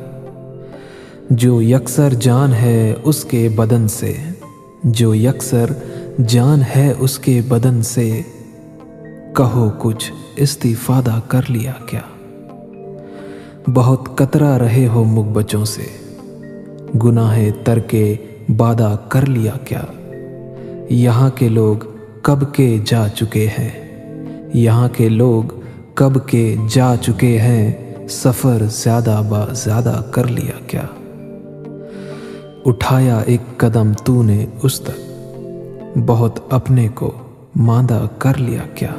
جو 1.30 1.62
یکسر 1.62 2.14
جان 2.14 2.52
ہے 2.52 2.94
اس 3.04 3.24
کے 3.24 3.48
بدن 3.48 3.88
سے۔ 3.88 4.14
جو 4.84 5.14
یکسر 5.14 5.66
جان 6.28 6.62
ہے 6.76 6.94
اس 6.98 7.18
کے 7.18 7.40
بدن 7.48 7.82
سے۔ 7.82 8.20
کہو 9.36 9.70
کچھ 9.78 10.12
استفادہ 10.36 11.20
کر 11.28 11.40
لیا 11.48 11.72
کیا۔ 11.86 12.00
بہت 13.74 14.18
کترا 14.18 14.58
رہے 14.58 14.86
ہو 14.86 15.04
مگ 15.04 15.32
بچوں 15.32 15.64
سے۔ 15.64 15.82
گناہ 17.04 17.38
تر 17.64 17.78
کے 17.78 18.16
بادہ 18.56 18.96
کر 19.08 19.26
لیا 19.26 19.52
کیا۔ 19.64 19.82
یہاں 20.90 21.30
کے 21.30 21.48
لوگ 21.48 21.76
کب 22.22 22.54
کے 22.54 22.78
جا 22.84 23.08
چکے 23.08 23.46
ہیں۔ 23.46 23.98
یہاں 24.54 24.88
کے 24.88 25.08
لوگ 25.08 25.42
کب 25.94 26.28
کے 26.28 26.56
جا 26.68 26.94
چکے 27.02 27.38
ہیں۔ 27.38 27.94
سفر 28.08 28.62
زیادہ 28.70 29.22
با 29.28 29.44
زیادہ 29.52 30.02
کر 30.10 30.26
لیا 30.26 30.60
کیا۔ 30.66 30.86
اٹھایا 32.64 33.18
ایک 33.18 33.40
قدم 33.56 33.92
تو 34.04 34.22
نے 34.22 34.46
اس 34.62 34.80
تک۔ 34.80 35.00
بہت 36.06 36.38
اپنے 36.50 36.88
کو 36.88 37.12
ماندہ 37.56 38.06
کر 38.18 38.38
لیا 38.38 38.62
کیا۔ 38.74 38.90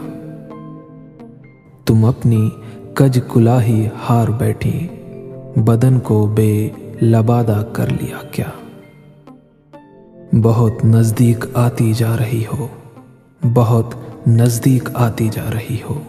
تم 1.86 2.06
اپنی 2.06 2.50
کج 2.93 3.19
کلاہی 3.34 3.88
ہار 4.10 4.28
بیٹھی، 4.28 4.88
بدن 5.56 6.00
کو 6.00 6.28
بے 6.28 6.69
لبادہ 7.02 7.63
کر 7.74 7.88
لیا 7.88 8.17
کیا۔ 8.32 8.45
بہت 10.43 10.86
نزدیک 10.86 11.45
آتی 11.54 11.93
جا 11.93 12.15
رہی 12.19 12.43
ہو، 12.54 12.67
بہت 13.54 13.95
نزدیک 14.28 14.89
آتی 14.93 15.30
جا 15.32 15.50
رہی 15.54 15.78
ہو، 15.89 16.00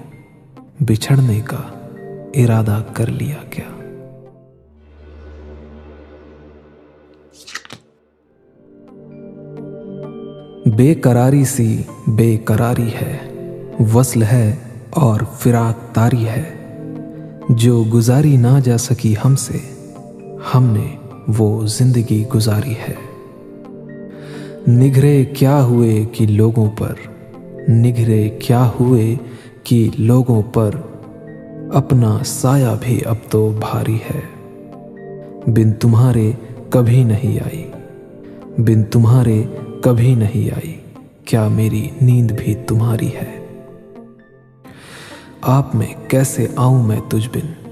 بچھڑنے 0.81 1.41
کا 1.41 1.91
ارادہ 2.35 2.83
کر 2.93 3.07
لیا 3.07 3.37
کیا۔ 3.51 3.72
بے 10.77 10.95
قراری 10.95 11.45
سی 11.45 11.83
بے 12.07 12.37
قراری 12.45 12.91
ہے، 13.03 13.17
وصل 13.95 14.23
ہے 14.23 14.55
اور 14.91 15.21
فراق 15.39 15.95
تاری 15.95 16.27
ہے۔ 16.29 16.43
جو 17.49 17.85
گزاری 17.95 18.37
نہ 18.37 18.61
جا 18.65 18.79
سکی 18.79 19.15
ہم 19.25 19.37
سے، 19.37 19.59
ہم 20.55 20.65
نے 20.65 20.97
وہ 21.39 21.67
زندگی 21.67 22.25
گزاری 22.35 22.75
ہے۔ 22.89 22.95
نگھرے 24.69 25.25
کیا 25.25 25.65
ہوئے 25.65 26.05
کہ 26.13 26.27
لوگوں 26.27 26.71
پر، 26.79 26.95
نگھرے 27.71 28.29
کیا 28.29 28.71
ہوئے 28.81 29.15
کہ 29.65 29.89
لوگوں 29.99 30.43
پر 30.43 30.71
اپنا 31.73 32.19
سایہ 32.25 32.77
بھی 32.81 33.01
اب 33.05 33.17
تو 33.31 33.57
بھاری 33.61 33.97
ہے۔ 33.97 34.21
بن 35.47 35.73
تمہارے 35.73 36.33
کبھی 36.71 37.05
نہیں 37.05 37.41
آئی۔ 37.45 37.71
بن 38.59 38.85
تمہارے 38.85 39.43
کبھی 39.83 40.14
نہیں 40.14 40.55
آئی۔ 40.55 40.81
کیا 41.25 41.49
میری 41.49 41.88
نیند 42.01 42.31
بھی 42.31 42.55
تمہاری 42.55 43.09
ہے؟ 43.09 43.47
آپ 45.42 45.75
میں 45.75 45.95
کیسے 46.09 46.47
آؤں 46.57 46.83
میں 46.83 47.01
تجھ 47.09 47.29
بن؟ 47.29 47.68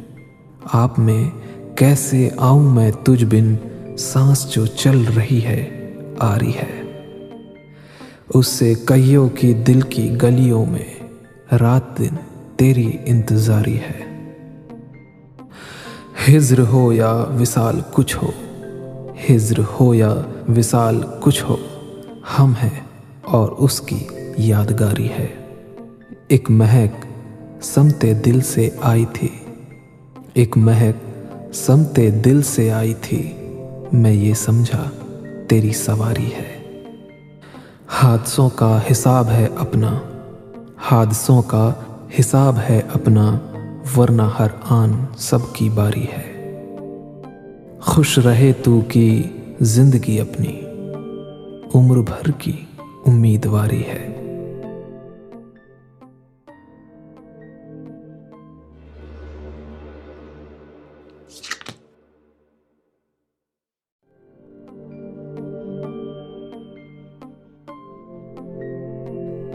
آپ 0.65 0.99
میں 0.99 1.31
کیسے 1.77 2.29
آؤں 2.37 2.71
میں 2.71 2.91
تجھ 3.05 3.25
بن؟ 3.25 3.55
سانس 3.97 4.53
جو 4.53 4.67
چل 4.67 5.05
رہی 5.17 5.41
ہے 5.45 5.93
آ 6.19 6.39
رہی 6.39 6.51
ہے۔ 6.51 6.83
اس 8.35 8.47
سے 8.47 8.75
کئیوں 8.85 9.29
کی 9.29 9.53
دل 9.53 9.81
کی 9.81 10.11
گلیوں 10.23 10.67
میں 10.67 11.03
رات 11.55 11.99
دن 11.99 12.15
تیری 12.57 12.93
انتظاری 13.05 13.79
ہے۔ 13.79 14.29
ہجر 16.29 16.59
ہو 16.59 16.93
یا 16.93 17.25
وصال 17.41 17.81
کچھ 17.93 18.17
ہو 18.23 18.31
ہجر 19.31 19.61
ہو 19.81 19.95
یا 19.95 20.15
وصال 20.59 21.01
کچھ 21.21 21.45
ہو۔ 21.45 21.57
ہم 22.39 22.53
ہیں 22.63 22.81
اور 23.25 23.49
اس 23.49 23.81
کی 23.81 24.07
یادگاری 24.39 25.09
ہے۔ 25.19 25.27
ایک 26.29 26.51
مہک 26.51 27.07
سمت 27.65 28.07
دل 28.25 28.41
سے 28.41 28.71
آئی 28.81 29.05
تھی۔ 29.13 29.29
ایک 30.35 30.59
مہک 30.59 31.25
سمت 31.55 32.01
دل 32.25 32.43
سے 32.43 32.73
آئی 32.73 32.95
تھی۔ 33.03 33.33
میں 33.93 34.13
یہ 34.13 34.35
سمجھا، 34.35 34.91
تیری 35.49 35.73
سواری 35.73 36.27
ہے۔ 36.27 36.81
حادثوں 37.89 38.49
کا 38.49 38.81
حساب 38.91 39.31
ہے 39.31 39.49
اپنا۔ 39.59 39.99
حادثوں 40.77 41.43
کا 41.43 41.73
حساب 42.21 42.57
ہے 42.71 42.81
اپنا۔ 42.95 43.39
ورنہ 43.97 44.23
ہر 44.39 44.49
آن 44.69 44.91
سب 45.19 45.39
کی 45.53 45.69
باری 45.69 46.05
ہے۔ 46.05 46.57
خوش 47.81 48.19
رہے 48.19 48.53
تو 48.65 48.81
کی 48.81 49.23
زندگی 49.61 50.21
اپنی۔ 50.21 50.61
عمر 51.75 51.97
بھر 51.97 52.31
کی 52.31 52.53
امیدواری 53.07 53.83
ہے۔ 53.83 54.07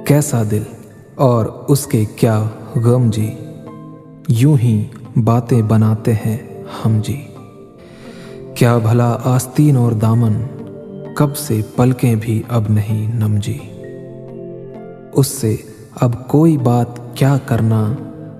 کیسا 0.07 0.43
دل 0.51 0.63
اور 1.15 1.45
اس 1.67 1.85
کے 1.85 2.05
کیا 2.05 2.43
غم 2.75 3.09
جی؟ 3.09 3.33
یوں 4.27 4.57
ہی 4.57 4.87
باتیں 5.23 5.61
بناتے 5.61 6.13
ہیں 6.13 6.63
ہم 6.85 6.99
جی۔ 7.03 7.27
کیا 8.55 8.77
بھلا 8.77 9.17
آستین 9.23 9.77
اور 9.77 9.91
دامن 9.91 10.33
کب 11.15 11.35
سے 11.37 11.61
پلکیں 11.75 12.15
بھی 12.15 12.41
اب 12.47 12.63
نہیں 12.69 13.15
نم 13.15 13.35
جی 13.41 13.57
اس 15.13 15.27
سے 15.27 15.55
اب 15.95 16.27
کوئی 16.27 16.57
بات 16.57 16.87
کیا 17.13 17.37
کرنا، 17.45 17.93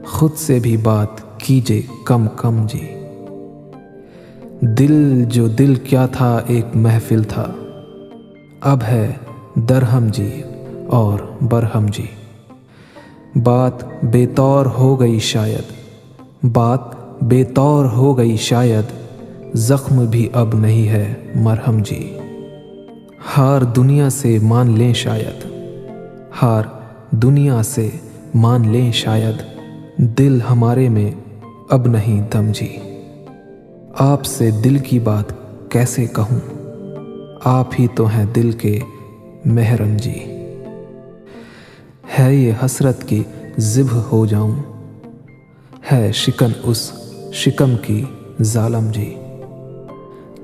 خود 0.06 0.32
سے 0.38 0.60
بھی 0.60 0.78
بات 0.78 1.40
کیجے 1.40 1.82
کم 2.06 2.28
کم 2.36 2.66
جی۔ 2.68 2.96
دل 4.62 5.24
جو 5.28 5.48
دل 5.48 5.76
کیا 5.76 6.06
تھا 6.06 6.40
ایک 6.48 6.66
محفل 6.76 7.24
تھا، 7.24 7.46
اب 8.62 8.84
ہے 8.84 9.12
درہم 9.56 10.08
جی 10.08 10.42
اور 10.88 11.20
برہم 11.42 11.86
جی۔ 11.86 12.06
بات 13.44 14.04
بے 14.04 14.26
طور 14.26 14.66
ہو 14.66 15.00
گئی 15.00 15.20
شاید، 15.20 15.74
بات 16.44 16.80
بے 17.22 17.44
طور 17.44 17.86
ہو 17.86 18.18
گئی 18.18 18.38
شاید، 18.38 18.94
زخم 19.54 20.06
بھی 20.06 20.30
اب 20.34 20.56
نہیں 20.56 20.88
ہے 20.88 21.14
مرہم 21.36 21.84
جی۔ 21.84 22.18
ہار 23.26 23.62
دنیا 23.62 24.10
سے 24.10 24.38
مان 24.42 24.72
لیں 24.72 24.94
شاید۔ 24.94 25.46
ہار 26.42 26.64
دنیا 27.12 27.64
سے 27.64 27.90
مان 28.36 28.68
لیں 28.68 28.92
شاید۔ 28.92 29.36
دل 29.98 30.40
ہمارے 30.50 30.90
میں 30.90 31.12
اب 31.70 31.88
نہیں 31.88 32.22
دم 32.34 32.52
جی۔ 32.52 32.78
آپ 34.00 34.26
سے 34.26 34.52
دل 34.52 34.78
کی 34.78 35.00
بات 35.00 35.26
کیسے 35.70 36.06
کہوں؟ 36.06 36.40
آپ 37.44 37.70
ہی 37.80 37.88
تو 37.96 38.06
ہیں 38.06 38.26
دل 38.26 38.52
کے 38.52 38.80
محرم 39.46 39.98
جی۔ 39.98 40.20
ہے 42.20 42.36
یہ 42.36 42.52
حسرت 42.66 43.08
کی 43.08 43.24
ذبح 43.60 44.00
ہو 44.12 44.26
جاؤں۔ 44.26 44.56
ہے 45.92 46.12
شکن 46.12 46.52
اس 46.64 46.92
شکم 47.34 47.76
کی 47.82 48.04
ظالم 48.42 48.92
جی۔ 48.92 49.16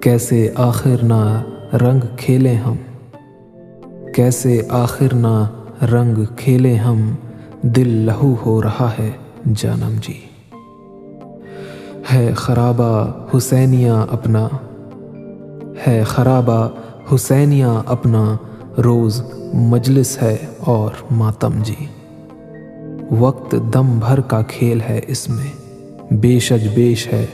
کیسے 0.02 0.50
آخر 0.56 1.04
نہ 1.04 1.44
رنگ 1.74 2.02
کھیلے 2.18 2.54
ہم؟ 2.54 2.76
کیسے 4.16 4.62
آخر 4.70 5.14
نہ 5.14 5.48
رنگ 5.86 6.36
کھیلے 6.36 6.76
ہم؟ 6.76 7.16
دل 7.62 7.88
لہو 7.88 8.36
ہو 8.46 8.62
رہا 8.62 8.90
ہے 9.00 9.12
جانم 9.56 9.96
جی۔ 10.02 10.20
ہے 12.14 12.32
خرابہ 12.36 13.12
حسینیاں 13.34 14.06
اپنا۔ 14.12 14.48
ہے 15.88 16.04
خرابہ 16.04 16.70
حسینیاں 17.16 17.82
اپنا۔ 17.86 18.38
روز 18.84 19.22
مجلس 19.54 20.22
ہے 20.22 20.38
اور 20.60 20.92
ماتم 21.12 21.54
جی۔ 21.64 21.86
وقت 23.12 23.56
دم 23.74 24.00
بھر 24.00 24.22
کا 24.22 24.42
کھیل 24.42 24.82
ہے 24.82 25.00
اس 25.08 25.30
میں۔ 25.30 25.74
بیشج 26.14 26.68
بیش 26.76 27.08
ہے 27.14 27.26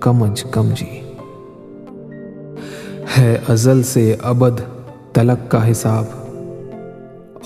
کم 0.00 0.18
کمج 0.18 0.42
کم 0.42 0.70
جی۔ 0.74 1.00
ہے 3.18 3.38
ازل 3.48 3.82
سے 3.82 4.16
ابد 4.22 4.60
تلک 5.12 5.50
کا 5.50 5.70
حساب۔ 5.70 6.04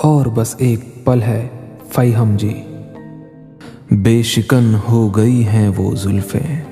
اور 0.03 0.27
بس 0.27 0.55
ایک 0.59 1.05
پل 1.05 1.23
ہے 1.23 1.49
فیہم 1.95 2.37
جی۔ 2.37 2.63
بے 3.91 4.23
شکن 4.23 4.75
ہو 4.89 5.09
گئی 5.09 5.47
ہیں 5.47 5.71
وہ 5.77 5.95
زلفیں۔ 5.95 6.63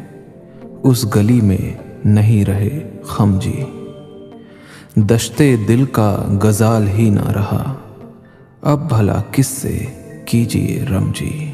اس 0.83 1.16
گلی 1.16 1.40
میں 1.40 1.76
نہیں 2.05 2.44
رہے 2.44 2.90
خم 3.05 3.38
جی۔ 3.40 3.64
دشتے 4.96 5.57
دل 5.57 5.85
کا 5.85 6.38
غزال 6.42 6.88
ہی 6.88 7.11
نہ 7.11 7.31
رہا۔ 7.31 7.74
اب 8.62 8.88
بھلا 8.88 9.22
کس 9.33 9.46
سے 9.46 9.87
کیجیے 10.24 10.85
رم 10.90 11.11
جی۔ 11.14 11.51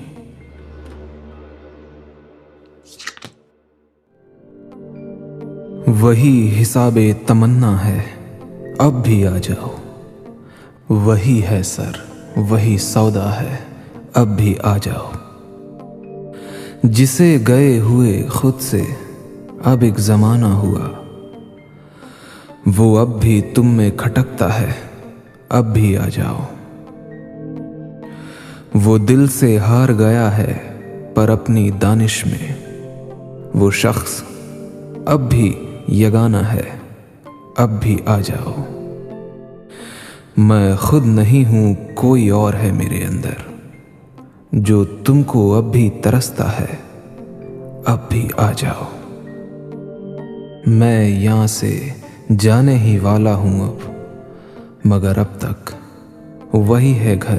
وہی 6.01 6.63
حساب 6.63 6.99
تمنا 7.27 7.89
ہے۔ 7.89 8.03
اب 8.79 9.05
بھی 9.05 9.27
آ 9.27 9.39
جاؤ۔ 9.43 9.77
وہی 10.89 11.43
ہے 11.51 11.63
سر، 11.63 11.91
وہی 12.37 12.79
سودا 12.79 13.41
ہے۔ 13.41 13.57
اب 14.15 14.37
بھی 14.37 14.55
آ 14.63 14.77
جاؤ۔ 14.77 15.11
جسے 16.83 17.39
گئے 17.49 17.81
ہوئے 17.81 18.27
خود 18.31 18.61
سے، 18.61 18.83
اب 19.65 19.83
ایک 19.83 19.99
زمانہ 19.99 20.47
ہوا۔ 20.47 20.89
وہ 22.77 22.99
اب 22.99 23.21
بھی 23.21 23.43
تم 23.55 23.75
میں 23.75 23.91
کھٹکتا 23.97 24.61
ہے۔ 24.61 24.73
اب 25.49 25.75
بھی 25.75 25.97
آ 25.97 26.09
جاؤ۔ 26.09 26.39
وہ 28.75 28.99
دل 28.99 29.29
سے 29.29 29.59
ہار 29.59 29.89
گیا 29.99 30.39
ہے 30.39 30.59
پر 31.15 31.29
اپنی 31.29 31.71
دانش 31.71 32.27
میں۔ 32.27 32.57
وہ 33.55 33.71
شخص 33.71 34.23
اب 35.07 35.31
بھی 35.31 35.65
یگانا 35.89 36.53
ہے۔ 36.53 36.63
اب 37.57 37.83
بھی 37.83 37.97
آ 38.07 38.21
جاؤ۔ 38.21 38.55
میں 40.37 40.77
خود 40.77 41.07
نہیں 41.07 41.45
ہوں، 41.45 41.75
کوئی 41.95 42.29
اور 42.29 42.55
ہے 42.55 42.73
میرے 42.73 43.05
اندر۔ 43.05 43.33
جو 44.53 44.85
تم 44.85 45.23
کو 45.23 45.55
اب 45.55 45.73
بھی 45.73 45.91
ترستا 45.91 46.61
ہے، 46.61 46.77
اب 47.87 47.99
بھی 48.09 48.29
آ 48.37 48.53
جاؤ۔ 48.57 48.85
میں 50.67 51.09
یہاں 51.09 51.47
سے 51.47 51.89
جانے 52.39 52.79
ہی 52.79 52.99
والا 52.99 53.35
ہوں 53.35 53.61
اب۔ 53.61 53.93
مگر 54.85 55.19
اب 55.19 55.41
تک 55.41 55.71
وہی 56.53 56.99
ہے 56.99 57.17
گھر، 57.23 57.39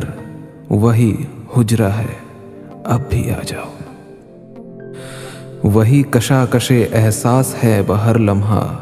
وہی 0.69 1.15
حجرا 1.57 1.97
ہے۔ 1.97 2.29
اب 2.83 3.01
بھی 3.09 3.31
آ 3.31 3.41
جاؤ۔ 3.47 3.78
وہی 5.63 6.03
کشا 6.09 6.45
کشے 6.45 6.87
احساس 6.93 7.55
ہے 7.63 7.81
بہر 7.87 8.19
لمحہ۔ 8.19 8.77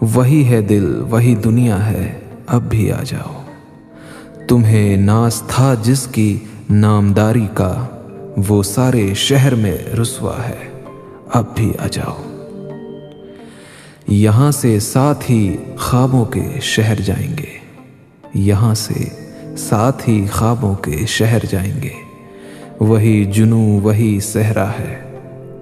وہی 0.00 0.48
ہے 0.48 0.62
دل، 0.62 1.00
وہی 1.10 1.34
دنیا 1.34 1.90
ہے، 1.90 2.20
اب 2.46 2.62
بھی 2.62 2.92
آ 2.92 3.02
جاؤ۔ 3.06 3.42
تمہیں 4.48 4.96
ناس 4.96 5.42
تھا 5.48 5.74
جس 5.82 6.06
کی 6.06 6.38
نامداری 6.70 7.46
کا، 7.54 7.86
وہ 8.48 8.62
سارے 8.62 9.14
شہر 9.14 9.54
میں 9.54 9.76
رسوا 10.02 10.48
ہے، 10.48 10.82
اب 11.32 11.44
بھی 11.54 11.72
آ 11.78 11.86
جاؤ۔ 11.86 12.22
یہاں 14.08 14.50
سے 14.50 14.80
ساتھ 14.80 15.30
ہی 15.30 15.56
خوابوں 15.78 16.24
کے 16.24 16.44
شہر 16.62 17.00
جائیں 17.00 17.38
گے۔ 17.38 17.58
یہاں 18.34 18.74
سے 18.74 19.04
ساتھ 19.58 20.08
ہی 20.08 20.26
خوابوں 20.32 20.74
کے 20.74 21.06
شہر 21.08 21.38
جائیں 21.50 21.82
گے۔ 21.82 21.92
وہی 22.80 23.24
جنو 23.24 23.60
وہی 23.60 24.20
صحرا 24.20 24.70
ہے۔ 24.70 25.05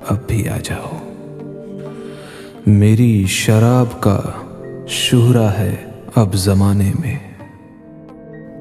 اب 0.08 0.16
بھی 0.26 0.48
آ 0.48 0.56
جاؤ۔ 0.64 0.98
میری 2.66 3.24
شراب 3.28 4.00
کا 4.00 4.20
شہرا 4.88 5.58
ہے 5.58 5.76
اب 6.14 6.34
زمانے 6.34 6.92
میں۔ 7.00 7.18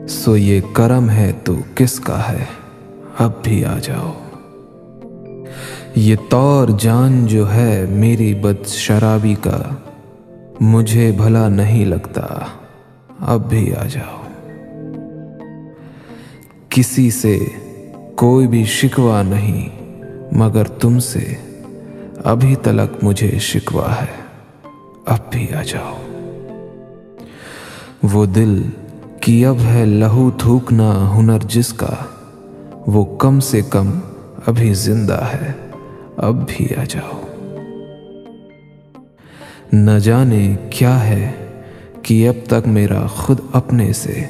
سو 0.07 0.37
یہ 0.37 0.61
کرم 0.73 1.09
ہے 1.09 1.31
تو 1.43 1.55
کس 1.75 1.99
کا 1.99 2.31
ہے؟ 2.31 2.43
اب 3.17 3.31
بھی 3.43 3.65
آ 3.65 3.79
جاؤ۔ 3.79 4.13
یہ 5.95 6.15
طور 6.29 6.67
جان 6.79 7.25
جو 7.25 7.53
ہے 7.53 7.85
میری 7.89 8.33
بد 8.33 8.67
شرابی 8.67 9.35
کا، 9.41 9.61
مجھے 10.59 11.11
بھلا 11.11 11.49
نہیں 11.49 11.85
لگتا۔ 11.85 12.27
اب 13.19 13.49
بھی 13.49 13.75
آ 13.75 13.85
جاؤ۔ 13.85 14.23
کسی 16.69 17.11
سے 17.11 17.39
کوئی 18.15 18.47
بھی 18.47 18.63
شکوا 18.63 19.21
نہیں۔ 19.21 19.82
مگر 20.35 20.63
تم 20.63 20.99
سے 20.99 21.33
ابھی 22.23 22.55
تلک 22.55 23.03
مجھے 23.03 23.39
شکوا 23.39 23.95
ہے۔ 24.01 24.23
اب 25.05 25.17
بھی 25.29 25.47
آ 25.53 25.63
جاؤ۔ 25.63 26.01
وہ 28.03 28.25
دل 28.25 28.61
کی 29.21 29.45
اب 29.45 29.57
ہے 29.65 29.85
لہو 29.85 30.31
تھوکنا 30.31 31.15
ہنر 31.15 31.37
جس 31.47 31.73
کا 31.73 31.95
وہ 32.87 33.17
کم 33.17 33.39
سے 33.39 33.61
کم 33.61 33.99
ابھی 34.45 34.73
زندہ 34.73 35.25
ہے۔ 35.33 35.51
اب 36.17 36.35
بھی 36.49 36.67
آ 36.75 36.83
جاؤ۔ 36.89 37.21
نہ 39.73 39.99
جانے 39.99 40.55
کیا 40.69 41.07
ہے 41.07 41.31
کہ 42.03 42.29
اب 42.29 42.35
تک 42.45 42.67
میرا 42.67 43.07
خود 43.07 43.39
اپنے 43.53 43.93
سے 43.93 44.23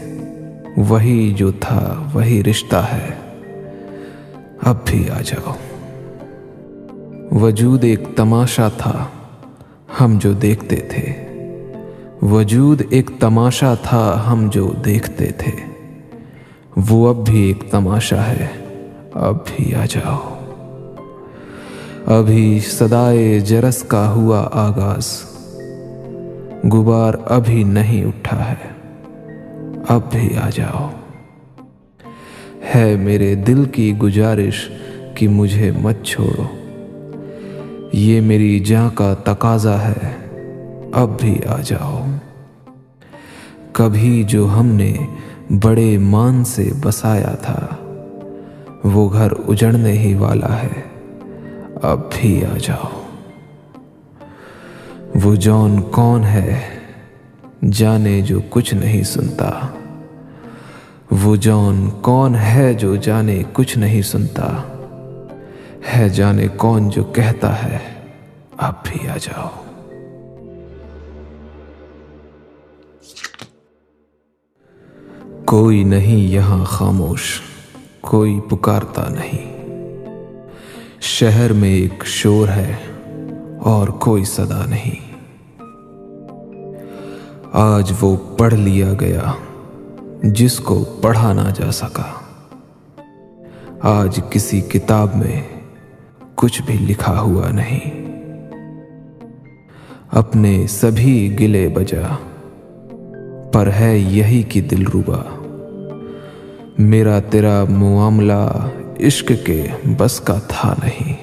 وہی 0.78 1.34
جو 1.38 1.52
تھا 1.52 2.10
وہی 2.14 2.44
رشتہ 2.44 2.86
ہے۔ 2.94 3.10
اب 4.62 4.76
بھی 4.86 5.10
آ 5.10 5.22
جاؤ۔ 5.22 5.54
وجود 7.42 7.84
ایک 7.84 8.00
تماشا 8.16 8.70
تھا، 8.78 9.06
ہم 10.02 10.18
جو 10.22 10.34
دیکھتے 10.34 10.76
تھے۔ 10.76 11.14
وجود 12.22 12.82
ایک 12.90 13.12
تماشا 13.20 13.74
تھا، 13.76 14.24
ہم 14.32 14.50
جو 14.52 14.72
دیکھتے 14.86 15.26
تھے۔ 15.26 15.52
وہ 16.90 17.10
اب 17.10 17.26
بھی 17.26 17.40
ایک 17.40 17.72
تماشا 17.72 18.28
ہے، 18.28 18.48
اب 19.14 19.38
بھی 19.46 19.76
آ 19.76 19.86
جاؤ۔ 19.90 20.40
ابھی 22.06 22.60
صدائے 22.60 23.40
جرس 23.40 23.84
کا 23.84 24.12
ہوا 24.12 24.50
آغاز۔ 24.52 25.24
غبار 26.72 27.14
ابھی 27.26 27.64
نہیں 27.64 28.06
اٹھا 28.06 28.52
ہے، 28.52 28.92
اب 29.88 30.02
بھی 30.12 30.38
آ 30.38 30.50
جاؤ۔ 30.50 30.90
ہے 32.76 32.96
میرے 32.96 33.36
دل 33.36 33.66
کی 33.66 33.98
گزارش 33.98 34.70
کہ 35.16 35.28
مجھے 35.28 35.72
مت 35.82 35.96
چھوڑو۔ 36.04 36.63
یہ 37.94 38.22
میری 38.22 38.60
جاں 38.60 38.90
کا 38.94 39.14
تقاضا 39.14 39.88
ہے۔ 39.88 40.16
اب 40.92 41.22
بھی 41.22 41.40
آ 41.48 41.58
جاؤ۔ 41.66 42.06
کبھی 43.72 44.24
جو 44.24 44.60
ہم 44.60 44.66
نے 44.66 44.94
بڑے 45.64 45.98
مان 45.98 46.44
سے 46.44 46.72
بسایا 46.82 47.36
تھا، 47.42 47.68
وہ 48.84 49.14
گھر 49.14 49.28
اجڑنے 49.48 49.92
ہی 49.92 50.14
والا 50.14 50.62
ہے۔ 50.62 50.82
اب 51.82 52.00
بھی 52.12 52.46
آ 52.46 52.58
جاؤ۔ 52.58 53.04
وہ 55.24 55.36
جون 55.36 55.82
کون 55.82 56.24
ہے، 56.24 56.60
جانے 57.72 58.22
جو 58.22 58.40
کچھ 58.50 58.74
نہیں 58.74 59.04
سنتا۔ 59.04 59.52
وہ 61.12 61.36
جون 61.36 61.90
کون 62.02 62.36
ہے 62.36 62.74
جو 62.74 62.96
جانے 62.96 63.44
کچھ 63.54 63.78
نہیں 63.78 64.02
سنتا۔ 64.02 64.73
ہے 65.92 66.10
جانے 66.10 66.48
کون 66.48 66.90
جو 66.90 67.04
کہتا 67.04 67.64
ہے۔ 67.64 67.78
اب 68.58 68.74
بھی 68.84 69.10
آ 69.10 69.18
جاؤ۔ 69.18 69.50
کوئی 75.46 75.84
نہیں 75.84 76.16
یہاں 76.16 76.66
خاموش، 76.66 77.42
کوئی 78.02 78.40
پکارتا 78.50 79.10
نہیں۔ 79.10 79.64
شہر 81.02 81.54
میں 81.54 81.74
ایک 81.74 82.06
شور 82.06 82.48
ہے 82.48 82.76
اور 83.60 83.88
کوئی 83.88 84.24
صدا 84.24 84.66
نہیں۔ 84.66 85.14
آج 87.54 87.94
وہ 88.02 88.18
پڑھ 88.38 88.54
لیا 88.54 88.94
گیا، 89.00 89.32
جس 90.24 90.58
کو 90.58 90.86
پڑھا 91.02 91.34
نہ 91.34 91.50
جا 91.56 91.72
سکا۔ 91.72 92.04
آج 93.80 94.20
کسی 94.30 94.62
کتاب 94.62 95.16
میں 95.16 95.53
کچھ 96.36 96.62
بھی 96.66 96.76
لکھا 96.82 97.20
ہوا 97.20 97.52
نہیں۔ 97.52 98.04
اپنے 100.12 100.68
سبھی 100.68 101.36
گلے 101.40 101.68
بجا۔ 101.68 102.16
پر 103.54 103.70
ہے 103.80 103.98
یہی 103.98 104.44
کہ 104.44 104.62
دلربا 104.62 105.22
میرا 106.78 107.20
تیرا 107.20 107.64
معاملہ 107.70 108.68
عشق 109.00 109.32
کے 109.46 109.68
بس 109.98 110.20
کا 110.20 110.40
تھا 110.48 110.76
نہیں۔ 110.84 111.14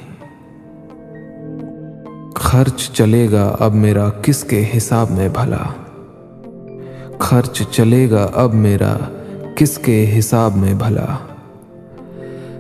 خرچ 2.34 2.90
چلے 2.90 3.30
گا 3.30 3.56
اب 3.60 3.74
میرا 3.74 4.10
کس 4.22 4.44
کے 4.44 4.64
حساب 4.76 5.10
میں 5.10 5.28
بھلا۔ 5.28 5.64
خرچ 7.18 7.62
چلے 7.70 8.10
گا 8.10 8.30
اب 8.34 8.54
میرا 8.54 8.96
کس 9.56 9.78
کے 9.78 10.18
حساب 10.18 10.56
میں 10.56 10.74
بھلا۔ 10.74 11.06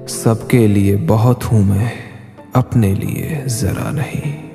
سب 0.08 0.48
کے 0.48 0.66
لیے 0.66 0.96
بہت 1.06 1.52
ہوں 1.52 1.62
میں۔ 1.62 2.09
اپنے 2.52 2.94
لیے 2.94 3.38
ذرا 3.46 3.90
نہیں۔ 3.90 4.50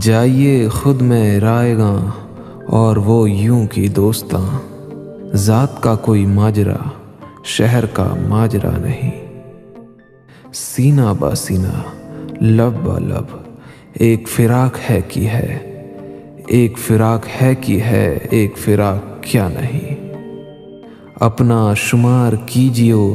جائیے 0.00 0.68
خود 0.68 1.02
میں 1.02 1.40
رائے 1.40 1.76
گا 1.76 2.10
اور 2.66 2.96
وہ 2.96 3.30
یوں 3.30 3.66
کی 3.66 3.88
دوستاں۔ 3.88 4.58
ذات 5.36 5.82
کا 5.82 5.94
کوئی 5.94 6.26
ماجرا، 6.26 6.76
شہر 7.44 7.86
کا 7.86 8.14
ماجرا 8.28 8.78
نہیں۔ 8.78 9.26
سینا 10.54 11.12
با 11.12 11.34
سینا، 11.34 11.82
لب 12.40 12.72
با 12.84 12.98
لب، 12.98 13.36
ایک 13.92 14.28
فراق 14.28 14.90
ہے 14.90 15.00
کی 15.08 15.26
ہے۔ 15.26 15.72
ایک 16.46 16.78
فراق 16.78 17.42
ہے 17.42 17.54
کی 17.54 17.82
ہے، 17.82 18.18
ایک 18.30 18.58
فراق 18.58 19.22
کیا 19.22 19.48
نہیں۔ 19.48 20.14
اپنا 21.14 21.74
شمار 21.76 22.32
کیجیو، 22.46 23.14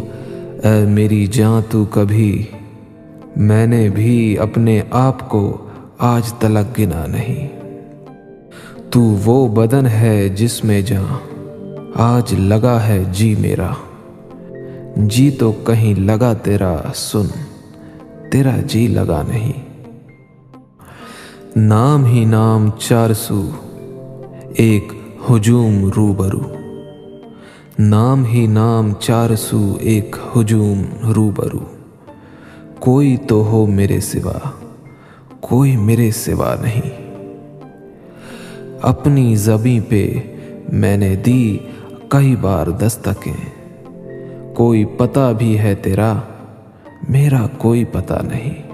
اے 0.64 0.86
میری 0.86 1.26
جاں 1.26 1.62
تو 1.70 1.86
کبھی۔ 1.86 2.44
میں 3.36 3.68
نے 3.68 3.90
بھی 3.90 4.40
اپنے 4.40 4.82
آپ 4.92 5.30
کو 5.30 5.58
آج 5.98 6.34
تلک 6.34 6.80
گنا 6.80 7.06
نہیں۔ 7.08 7.48
تو 8.90 9.02
وہ 9.02 9.48
بدن 9.48 9.88
ہے 9.88 10.30
جس 10.30 10.64
میں 10.64 10.82
جاں 10.82 11.20
آج 11.96 12.34
لگا 12.40 12.88
ہے 12.88 13.04
جی 13.12 13.36
میرا۔ 13.40 13.70
جی 14.96 15.32
تو 15.32 15.52
کہیں 15.52 16.00
لگا 16.00 16.34
تیرا، 16.34 16.78
سن، 16.96 17.26
تیرا 18.32 18.56
جی 18.68 18.88
لگا 18.88 19.22
نہیں۔ 19.28 19.52
نام 21.56 22.06
ہی 22.06 22.26
نام 22.26 22.70
چار 22.80 23.14
سو 23.14 23.50
ایک 24.54 24.94
ہجوم 25.30 25.90
روبرو۔ 25.98 26.42
نام 27.80 28.26
ہی 28.26 28.48
نام 28.48 28.92
چار 29.00 29.36
سو 29.36 29.78
ایک 29.80 30.16
ہجوم 30.36 30.82
روبرو۔ 31.16 31.81
کوئی 32.82 33.18
تو 33.18 33.44
ہو 33.46 33.66
میرے 33.66 34.00
سوا، 34.00 34.50
کوئی 35.40 35.78
میرے 35.78 36.12
سوا 36.12 36.56
نہیں۔ 36.62 37.12
اپنی 38.82 39.36
زبی 39.36 39.80
پہ 39.90 40.14
میں 40.72 40.98
نے 40.98 41.16
دی 41.16 41.58
کئی 42.08 42.36
بار 42.36 42.68
دستکیں۔ 42.68 43.50
کوئی 44.56 44.86
پتا 44.86 45.32
بھی 45.32 45.60
ہے 45.60 45.76
تیرا، 45.76 46.14
میرا 47.10 47.48
کوئی 47.58 47.86
پتا 47.86 48.18
نہیں۔ 48.24 48.72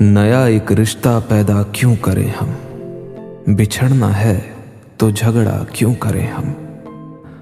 نیا 0.00 0.44
ایک 0.44 0.72
رشتہ 0.72 1.20
پیدا 1.28 1.62
کیوں 1.72 1.96
کریں 2.00 2.28
ہم؟ 2.42 2.50
بچھڑنا 3.54 4.20
ہے۔ 4.20 4.40
تو 5.00 5.10
جھگڑا 5.10 5.64
کیوں 5.72 5.94
کریں 5.94 6.26
ہم؟ 6.26 6.52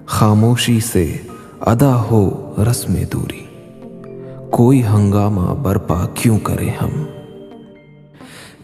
خاموشی 0.07 0.81
سے 0.81 1.17
ادا 1.61 2.03
ہو 2.03 2.55
رسم 2.71 2.95
دوری۔ 3.13 3.45
کوئی 4.51 4.87
ہنگامہ 4.87 5.55
برپا 5.55 6.07
کیوں 6.15 6.39
کریں 6.39 6.71
ہم؟ 6.83 7.05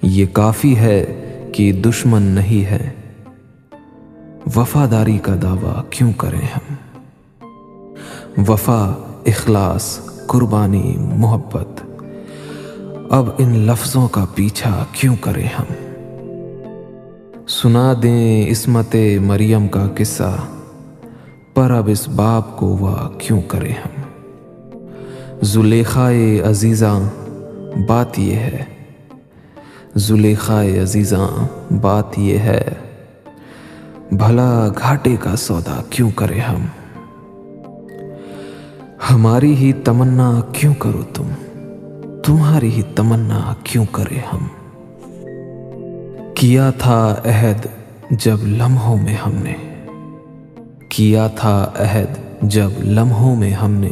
یہ 0.03 0.26
کافی 0.32 0.76
ہے 0.76 1.05
کہ 1.53 1.72
دشمن 1.72 2.22
نہیں 2.22 2.70
ہے۔ 2.70 2.90
وفاداری 4.57 5.18
کا 5.18 5.34
دعویٰ 5.42 5.82
کیوں 5.90 6.12
کریں 6.12 6.47
ہم؟ 6.57 6.74
وفا، 8.49 8.92
اخلاص، 9.26 10.01
قربانی، 10.26 10.97
محبت۔ 10.99 11.82
اب 13.11 13.28
ان 13.38 13.51
لفظوں 13.57 14.09
کا 14.09 14.24
پیچھا 14.34 14.84
کیوں 14.92 15.16
کریں 15.20 15.49
ہم؟ 15.59 15.84
سنا 17.49 17.95
دیں 18.03 18.51
عصمت 18.51 18.97
مریم 19.20 19.68
کا 19.68 19.88
قصہ۔ 19.97 20.36
پر 21.55 21.70
اب 21.70 21.88
اس 21.92 22.09
باپ 22.09 22.57
کو 22.57 22.66
وہ 22.66 23.09
کیوں 23.18 23.40
کرے 23.42 23.70
ہم؟ 23.70 24.01
زلیخائے 25.42 26.40
عزیزاں، 26.40 27.01
بات 27.88 28.18
یہ 28.18 28.34
ہے۔ 28.34 28.64
زلیخائے 29.95 30.78
عزیزاں، 30.78 31.28
بات 31.72 32.18
یہ 32.18 32.38
ہے۔ 32.38 32.64
بھلا 34.12 34.68
گھاٹے 34.78 35.16
کا 35.20 35.36
سودا 35.36 35.82
کیوں 35.90 36.11
کرے 36.11 36.40
ہم؟ 36.40 36.66
ہماری 39.11 39.55
ہی 39.55 39.72
تمنا 39.72 40.40
کیوں 40.53 40.74
کرو 40.74 41.03
تم؟ 41.14 41.28
تمہاری 42.24 42.70
ہی 42.70 42.82
تمنا 42.97 43.55
کیوں 43.64 43.84
کرے 43.92 44.18
ہم؟ 44.32 44.64
کیا 46.45 46.70
تھا 46.70 47.22
عہد 47.24 47.66
جب 48.11 48.36
لمحوں 48.42 48.97
میں 48.97 49.14
ہم 49.14 49.34
نے؟ 49.34 49.55
کیا 50.88 51.26
تھا 51.26 51.72
عہد 51.78 52.42
جب 52.42 52.70
لمحوں 52.84 53.36
میں 53.36 53.51
ہم 53.51 53.70
نے؟ 53.70 53.90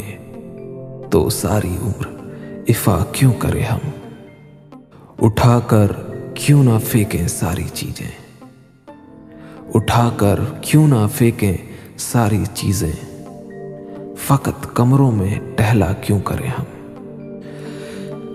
تو 1.11 1.31
ساری 1.31 1.77
عمر 1.83 2.07
افا 2.69 3.05
کیوں 3.13 3.33
کرے 3.33 3.63
ہم؟ 3.63 3.91
اٹھا 5.23 5.61
کر 5.67 5.87
کیوں 6.35 6.65
نہ 6.65 6.71
پھینکیں 6.89 7.29
ساری 7.29 7.65
چیزیں؟ 7.75 8.11
اٹھا 9.75 10.11
کر 10.17 10.41
کیوں 10.61 10.89
نہ 10.89 11.07
پھینکیں 11.15 11.57
ساری 11.99 12.45
چیزیں؟ 12.55 12.93
فقط 14.17 14.67
کمروں 14.75 15.13
میں 15.13 15.39
ٹہلا 15.57 15.93
کیوں 15.93 16.21
کریں 16.21 16.49
ہم؟ 16.49 16.65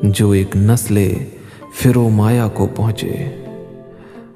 جو 0.04 0.32
ایک 0.32 0.58
نسل 0.58 1.14
فرو 1.82 2.10
مایا 2.10 2.48
کو 2.48 2.68
پہنچے 2.68 3.44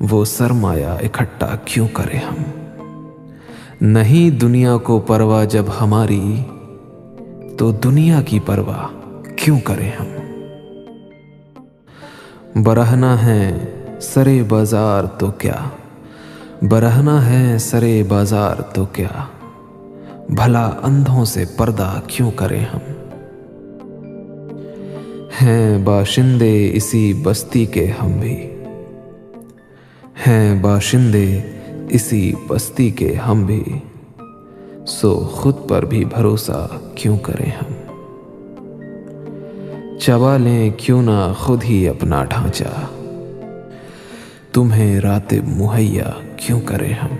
وہ 0.09 0.25
سرمایہ 0.25 0.85
اکٹھا 0.85 1.55
کیوں 1.65 1.87
کرے 1.87 2.17
ہم؟ 2.17 2.35
نہیں 3.81 4.39
دنیا 4.39 4.77
کو 4.77 4.99
پرواہ 4.99 5.45
جب 5.45 5.63
ہماری، 5.81 6.43
تو 7.57 7.71
دنیا 7.71 8.21
کی 8.21 8.39
پرواہ 8.39 8.87
کیوں 9.35 9.59
کریں 9.59 9.91
ہم؟ 9.99 10.07
برہنا 12.63 13.25
ہے 13.25 13.57
سرے 14.01 14.43
بازار 14.47 15.03
تو 15.03 15.31
کیا؟ 15.31 15.55
برہنا 16.61 17.29
ہے 17.29 17.57
سرے 17.57 18.03
بازار 18.07 18.55
تو 18.55 18.85
کیا؟ 18.85 19.25
بھلا 20.29 20.71
اندھوں 20.83 21.25
سے 21.25 21.43
پردہ 21.57 21.99
کیوں 22.07 22.31
کریں 22.31 22.65
ہم؟ 22.73 22.79
ہیں 25.41 25.77
باشندے 25.77 26.71
اسی 26.73 27.13
بستی 27.23 27.65
کے 27.65 27.91
ہم 28.03 28.11
بھی۔ 28.19 28.50
ہیں 30.19 30.61
باشندے 30.61 31.39
اسی 31.89 32.31
بستی 32.47 32.89
کے 32.89 33.15
ہم 33.15 33.45
بھی۔ 33.45 33.63
سو 34.87 35.19
خود 35.19 35.55
پر 35.67 35.85
بھی 35.85 36.05
بھروسہ 36.05 36.67
کیوں 36.95 37.17
کریں 37.17 37.51
ہم؟ 37.51 37.73
چبا 39.99 40.37
لیں 40.37 40.69
کیوں 40.77 41.01
نہ 41.01 41.33
خود 41.37 41.63
ہی 41.63 41.89
اپنا 41.89 42.23
ڈھانچہ؟ 42.23 42.85
تمہیں 44.53 44.99
راتب 44.99 45.47
مہیا 45.47 46.11
کیوں 46.37 46.61
کریں 46.61 46.93
ہم؟ 46.93 47.15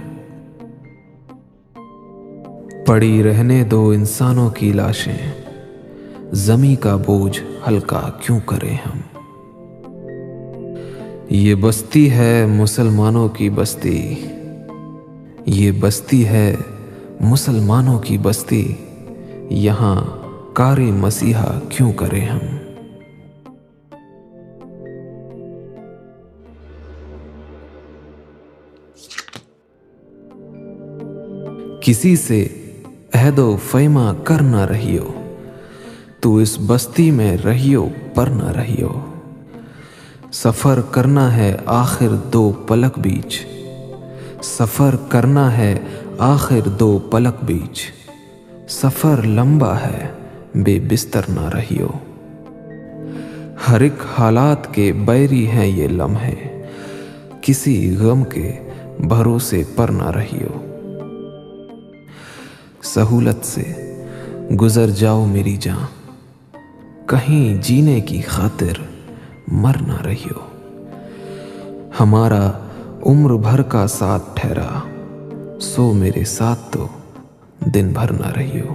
پڑی 2.86 3.24
رہنے 3.24 3.64
دو 3.64 3.90
انسانوں 3.90 4.50
کی 4.50 4.74
لاشیں 4.74 5.32
زمیں 6.32 6.82
کا 6.82 6.96
بوجھ 6.96 7.40
ہلکا 7.68 8.10
کیوں 8.22 8.40
کریں 8.46 8.76
ہم؟ 8.76 9.11
یہ 11.34 11.56
بستی 11.56 12.12
ہے 12.12 12.46
مسلمانوں 12.46 13.30
کی 13.30 13.50
بستی۔ 13.50 14.16
یہ 15.46 15.72
بستی 15.80 16.28
ہے 16.28 16.56
مسلمانوں 17.20 18.00
کی 18.00 18.18
بستی۔ 18.18 18.74
یہاں 19.50 20.06
کاری 20.54 20.92
مسیحا 20.92 21.60
کیوں 21.70 21.94
کریں 21.94 22.26
ہم؟ 22.26 22.40
کسی 31.82 32.16
سے 32.16 32.48
عہد 33.14 33.40
و 33.40 33.58
فیما 33.72 34.14
کر 34.24 34.42
نہ 34.42 34.66
رہیو۔ 34.66 35.34
تو 36.20 36.36
اس 36.36 36.58
بستی 36.68 37.12
میں 37.12 37.38
رہیو، 37.38 37.88
پر 38.14 38.28
نہ 38.28 38.52
رہیو۔ 38.52 39.11
سفر 40.34 40.82
کرنا 40.92 41.36
ہے 41.36 41.58
آخر 41.66 42.08
دو 42.08 42.52
پلک 42.68 43.00
بیچ۔ 43.00 43.46
سفر 44.44 44.96
کرنا 45.10 45.58
ہے 45.58 45.80
آخر 46.18 46.68
دو 46.68 47.00
پلک 47.12 47.44
بیچ۔ 47.44 47.82
سفر 48.70 49.24
لمبا 49.24 49.80
ہے، 49.80 50.08
بے 50.56 50.80
بستر 50.80 51.22
نہ 51.30 51.50
رہیو۔ 51.54 51.88
ہر 53.70 53.82
ایک 53.82 53.94
حالات 54.20 54.74
کے 54.74 54.94
بیری 54.94 55.48
ہیں 55.48 55.68
یہ 55.68 55.88
لمحے۔ 55.88 56.64
کسی 57.42 57.96
غم 58.00 58.24
کے 58.24 58.70
بھروسے 59.00 59.64
پر 59.76 59.90
نہ 59.90 60.10
رہیو۔ 60.10 60.82
سہولت 62.84 63.46
سے 63.46 63.96
گزر 64.62 64.90
جاؤ 64.90 65.26
میری 65.26 65.58
جان۔ 65.58 65.86
کہیں 67.06 67.62
جینے 67.62 68.02
کی 68.02 68.22
خاطر 68.22 68.91
مر 69.48 69.76
نہ 69.88 70.02
رہی 70.02 70.28
ہو 70.36 70.48
ہمارا 72.00 72.52
عمر 73.06 73.36
بھر 73.36 73.62
کا 73.62 73.88
ساتھ 73.88 74.24
ٹھہرا، 74.36 74.80
سو 75.60 75.94
میرے 75.94 76.24
ساتھ 76.24 76.60
تو 76.72 76.88
دن 77.60 77.92
بھر 77.94 78.12
نہ 78.12 78.28
رہی 78.38 78.62
ہو 78.62 78.74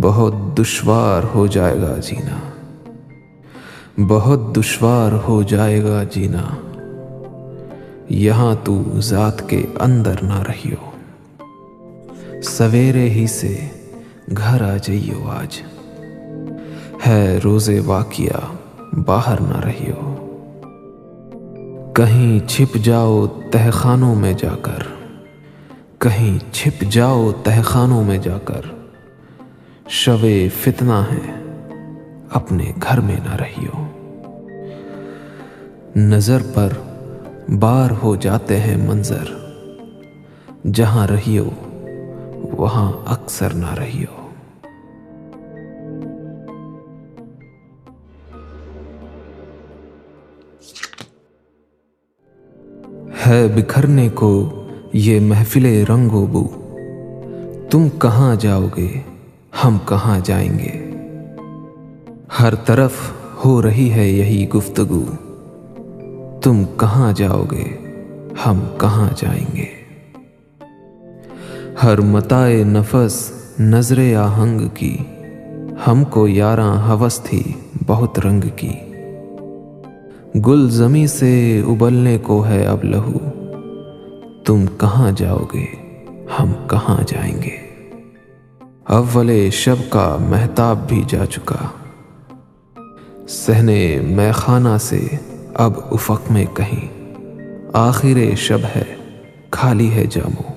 بہت 0.00 0.34
دشوار 0.58 1.22
ہو 1.34 1.46
جائے 1.46 1.80
گا 1.80 1.96
جینا۔ 1.96 2.38
بہت 4.08 4.56
دشوار 4.56 5.12
ہو 5.28 5.42
جائے 5.42 5.84
گا 5.84 6.02
جینا۔ 6.02 6.42
یہاں 8.08 8.54
تو 8.64 8.82
ذات 9.00 9.48
کے 9.48 9.66
اندر 9.80 10.14
نہ 10.22 10.42
رہی 10.42 10.72
ہو 10.72 10.90
سویرے 12.42 13.10
ہی 13.10 13.26
سے 13.26 13.68
گھر 14.36 14.62
آ 14.62 14.76
جائیو 14.76 15.28
آج۔ 15.28 15.71
ہے 17.06 17.38
روز 17.44 17.70
واقعہ، 17.86 18.40
باہر 18.94 19.40
نہ 19.40 19.60
رہیو۔ 19.60 20.16
کہیں 21.92 22.48
چھپ 22.48 22.76
جاؤ 22.76 23.26
تہخانوں 23.50 24.14
میں 24.14 24.32
جا 24.32 24.56
کر۔ 24.62 24.82
کہیں 25.98 26.38
چھپ 26.52 26.84
جاؤ 26.90 27.30
تہخانوں 27.44 28.04
میں 28.04 28.18
جا 28.18 28.38
کر۔ 28.44 28.60
شوے 29.88 30.48
فتنہ 30.48 30.92
ہے، 30.92 31.44
اپنے 32.30 32.72
گھر 32.82 33.00
میں 33.00 33.16
نہ 33.24 33.36
رہیو۔ 33.36 33.86
نظر 35.96 36.38
پر 36.54 36.68
بار 37.52 37.90
ہو 38.02 38.16
جاتے 38.16 38.60
ہیں 38.60 38.76
منظر۔ 38.76 39.24
جہاں 40.72 41.06
رہیو، 41.06 41.44
وہاں 42.56 42.92
اکثر 43.06 43.54
نہ 43.54 43.74
رہی 43.74 44.04
ہے 53.32 53.48
بکھرنے 53.48 54.08
کو، 54.08 54.64
یہ 54.92 55.20
محفل 55.20 55.84
رنگ 55.88 56.10
و 56.10 56.26
بو۔ 56.26 56.48
تم 57.70 57.88
کہاں 57.98 58.36
جاؤ 58.36 58.64
گے؟ 58.76 59.00
ہم 59.64 59.78
کہاں 59.88 60.20
جائیں 60.24 60.58
گے؟ 60.58 60.90
ہر 62.40 62.54
طرف 62.54 62.92
ہو 63.44 63.62
رہی 63.62 63.92
ہے 63.92 64.10
یہی 64.10 64.48
گفتگو۔ 64.48 65.04
تم 66.42 66.64
کہاں 66.76 67.12
جاؤ 67.12 67.44
گے؟ 67.50 67.64
ہم 68.46 68.60
کہاں 68.78 69.10
جائیں 69.16 69.56
گے؟ 69.56 69.66
ہر 71.82 72.00
متائے 72.00 72.64
نفس 72.64 73.32
نظر 73.60 74.14
آہنگ 74.14 74.60
کی۔ 74.74 74.96
ہم 75.86 76.04
کو 76.04 76.28
یاراں 76.28 76.88
ہوس 76.88 77.20
تھی 77.20 77.42
بہت 77.86 78.18
رنگ 78.18 78.40
کی۔ 78.56 78.91
گل 80.34 80.70
زمیں 80.70 81.06
سے 81.06 81.60
ابلنے 81.60 82.18
کو 82.18 82.46
ہے 82.46 82.66
اب 82.66 82.84
لہو۔ 82.84 83.18
تم 84.44 84.64
کہاں 84.78 85.12
جاؤ 85.16 85.38
گے؟ 85.54 85.64
ہم 86.38 86.52
کہاں 86.66 86.96
جائیں 87.06 87.42
گے؟ 87.42 87.56
اول 88.84 89.50
شب 89.50 89.90
کا 89.90 90.16
محتاب 90.20 90.88
بھی 90.88 91.02
جا 91.08 91.26
چکا۔ 91.26 91.56
سہنے 93.28 94.00
میخانہ 94.02 94.76
سے 94.80 95.08
اب 95.54 95.72
افق 95.90 96.30
میں 96.30 96.44
کہیں۔ 96.54 96.88
آخر 97.72 98.34
شب 98.36 98.58
ہے 98.76 98.84
کھالی 99.50 99.90
ہے 99.90 100.04
جامو۔ 100.10 100.52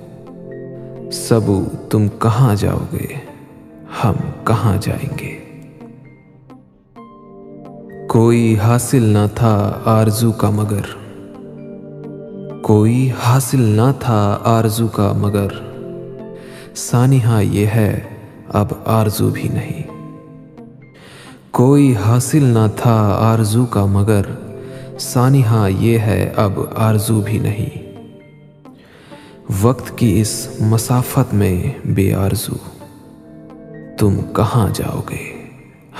سبو، 1.12 1.64
تم 1.90 2.08
کہاں 2.08 2.56
جاؤ 2.56 2.80
گے؟ 2.94 3.08
ہم 4.04 4.14
کہاں 4.44 4.78
جائیں 4.82 5.18
گے؟ 5.22 5.35
کوئی 8.16 8.57
حاصل 8.59 9.03
نہ 9.03 9.28
تھا 9.36 9.80
آرزو 9.86 10.32
کا 10.32 10.49
مگر۔ 10.49 10.82
کوئی 12.61 13.11
حاصل 13.24 13.61
نہ 13.61 13.91
تھا 13.99 14.39
آرزو 14.43 14.88
کا 14.88 15.13
مگر۔ 15.18 15.47
سانحہ 16.76 17.41
یہ 17.41 17.66
ہے، 17.66 17.99
اب 18.49 18.68
آرزو 18.86 19.30
بھی 19.30 19.49
نہیں۔ 19.53 19.84
کوئی 21.51 21.95
حاصل 21.95 22.43
نہ 22.43 22.68
تھا 22.76 23.18
آرزو 23.20 23.66
کا 23.66 23.86
مگر۔ 23.86 24.22
سانحہ 24.99 25.70
یہ 25.70 25.99
ہے، 25.99 26.34
اب 26.36 26.59
آرزو 26.76 27.22
بھی 27.22 27.39
نہیں۔ 27.39 28.01
وقت 29.61 29.97
کی 29.97 30.22
اس 30.22 30.47
مسافت 30.59 31.34
میں 31.34 31.63
بے 31.86 32.13
آرزو۔ 32.13 32.55
تم 33.99 34.20
کہاں 34.36 34.70
جاؤ 34.74 34.99
گے؟ 35.09 35.49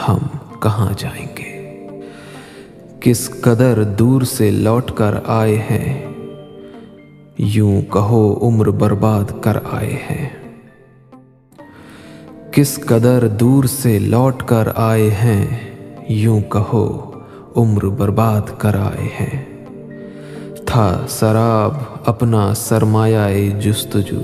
ہم 0.08 0.18
کہاں 0.60 0.94
جائیں 0.98 1.28
گے؟ 1.40 1.55
کس 3.00 3.30
قدر 3.42 3.84
دور 3.84 4.22
سے 4.22 4.52
لوٹ 4.52 4.92
کر 4.92 5.16
آئے 5.26 5.56
ہیں، 5.56 6.14
یوں 7.38 7.82
کہو 7.82 8.48
عمر 8.48 8.70
برباد 8.70 9.24
کر 9.42 9.58
آئے 9.72 9.94
ہیں۔ 9.94 10.30
کس 12.52 12.76
قدر 12.76 13.28
دور 13.28 13.64
سے 13.64 14.00
لوٹ 14.00 14.44
کر 14.44 14.68
آئے 14.76 15.10
ہیں، 15.10 15.46
یوں 16.10 16.42
کہو 16.42 17.12
عمر 17.56 17.86
برباد 17.86 18.42
کر 18.58 18.76
آئے 18.76 19.04
ہیں۔ 19.04 19.46
تھا 20.66 21.06
سراب 21.10 21.74
اپنا 22.06 22.54
سرمایہ 22.54 23.50
جستجو، 23.60 24.22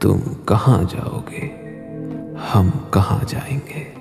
تم 0.00 0.18
کہاں 0.46 0.82
جاؤ 0.82 1.20
گے؟ 1.30 1.48
ہم 2.54 2.70
کہاں 2.90 3.24
جائیں 3.28 3.58
گے؟ 3.68 3.91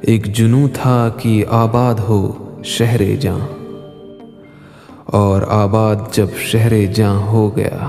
ایک 0.00 0.26
جنو 0.26 0.68
تھا 0.72 1.08
کہ 1.18 1.44
آباد 1.48 1.94
ہو 1.94 2.32
شہر 2.64 3.16
جاں۔ 3.20 3.38
اور 5.04 5.42
آباد 5.48 5.96
جب 6.12 6.26
شہر 6.38 6.86
جاں 6.86 7.16
ہو 7.16 7.56
گیا۔ 7.56 7.88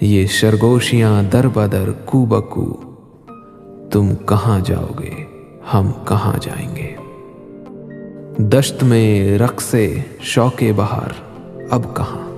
یہ 0.00 0.26
شرگوشیاں 0.26 1.22
در 1.22 1.48
بدر 1.48 1.90
کو 2.04 2.24
بکو۔ 2.24 2.76
تم 3.90 4.14
کہاں 4.14 4.60
جاؤ 4.64 4.98
گے؟ 5.00 5.24
ہم 5.74 5.90
کہاں 6.04 6.32
جائیں 6.40 6.76
گے؟ 6.76 6.96
دشت 8.38 8.82
میں 8.82 9.38
رقص 9.38 9.74
شوق 10.20 10.62
بہار 10.76 11.10
اب 11.70 11.96
کہاں؟ 11.96 12.28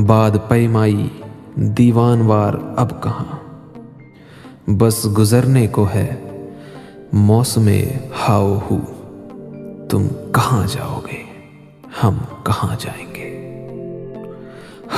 باد 0.00 0.30
پیمائی 0.48 1.08
دیوان 1.56 2.20
وار 2.20 2.54
اب 2.76 3.02
کہاں؟ 3.02 3.36
بس 4.70 5.06
گزرنے 5.18 5.66
کو 5.66 5.86
ہے 5.94 6.25
موسم 7.12 7.68
ہاؤ 8.28 8.58
ہو، 8.70 8.78
تم 9.90 10.08
کہاں 10.32 10.66
جاؤ 10.66 11.00
گے؟ 11.06 11.22
ہم 12.02 12.18
کہاں 12.42 12.76
جائیں 12.78 13.06
گے؟ 13.14 13.26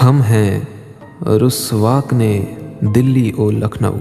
ہم 0.02 0.22
ہیں 0.22 0.60
رسواک 1.46 2.12
نے 2.12 2.44
دلی 2.94 3.30
او 3.30 3.50
لکھنؤ، 3.50 3.96